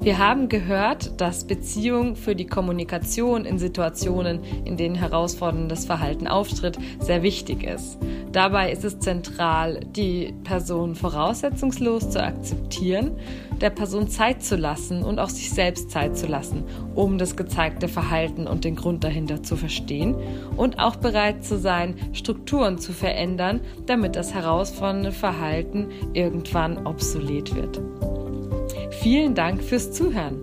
Wir 0.05 0.19
haben 0.19 0.51
gehört, 0.51 1.19
dass 1.19 1.47
Beziehung 1.47 2.15
für 2.15 2.37
die 2.37 2.45
Kommunikation 2.45 3.47
in 3.47 3.59
Situationen, 3.59 4.45
in 4.67 4.77
denen 4.77 4.97
herausforderndes 4.97 5.87
Verhalten 5.87 6.29
auftritt, 6.29 6.77
sehr 6.99 7.23
wichtig 7.23 7.63
ist. 7.65 7.97
Dabei 8.31 8.71
ist 8.71 8.85
es 8.85 8.99
zentral, 8.99 9.81
die 9.81 10.35
Person 10.45 10.95
voraussetzungslos 10.95 12.11
zu 12.11 12.23
akzeptieren, 12.23 13.13
der 13.63 13.71
Person 13.71 14.09
Zeit 14.09 14.43
zu 14.43 14.57
lassen 14.57 15.03
und 15.03 15.19
auch 15.19 15.31
sich 15.31 15.51
selbst 15.51 15.91
Zeit 15.91 16.19
zu 16.19 16.27
lassen, 16.27 16.65
um 16.95 17.17
das 17.17 17.35
gezeigte 17.35 17.89
Verhalten 17.89 18.47
und 18.47 18.65
den 18.65 18.77
Grund 18.77 19.05
dahinter 19.05 19.43
zu 19.43 19.57
verstehen 19.57 20.17
und 20.59 20.81
auch 20.81 20.97
bereit 20.97 21.47
zu 21.47 21.57
sein, 21.59 21.95
Strukturen 22.13 22.77
zu 22.77 22.93
verändern, 22.93 23.61
damit 23.87 24.17
das 24.17 24.35
herausfordernde 24.35 25.13
Verhalten 25.13 25.89
irgendwann 26.13 26.87
obsolet 26.87 27.57
wird. 27.57 27.81
Vielen 29.01 29.35
Dank 29.35 29.63
fürs 29.63 29.93
Zuhören. 29.93 30.41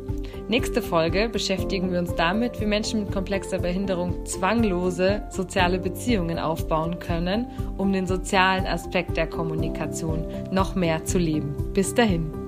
Nächste 0.48 0.82
Folge 0.82 1.30
beschäftigen 1.30 1.92
wir 1.92 2.00
uns 2.00 2.14
damit, 2.16 2.60
wie 2.60 2.66
Menschen 2.66 3.04
mit 3.04 3.12
komplexer 3.12 3.60
Behinderung 3.60 4.26
zwanglose 4.26 5.24
soziale 5.30 5.80
Beziehungen 5.80 6.38
aufbauen 6.38 7.00
können, 7.00 7.48
um 7.78 7.94
den 7.94 8.06
sozialen 8.06 8.66
Aspekt 8.66 9.16
der 9.16 9.28
Kommunikation 9.28 10.26
noch 10.52 10.76
mehr 10.76 11.06
zu 11.06 11.18
leben. 11.18 11.56
Bis 11.74 11.94
dahin. 11.96 12.41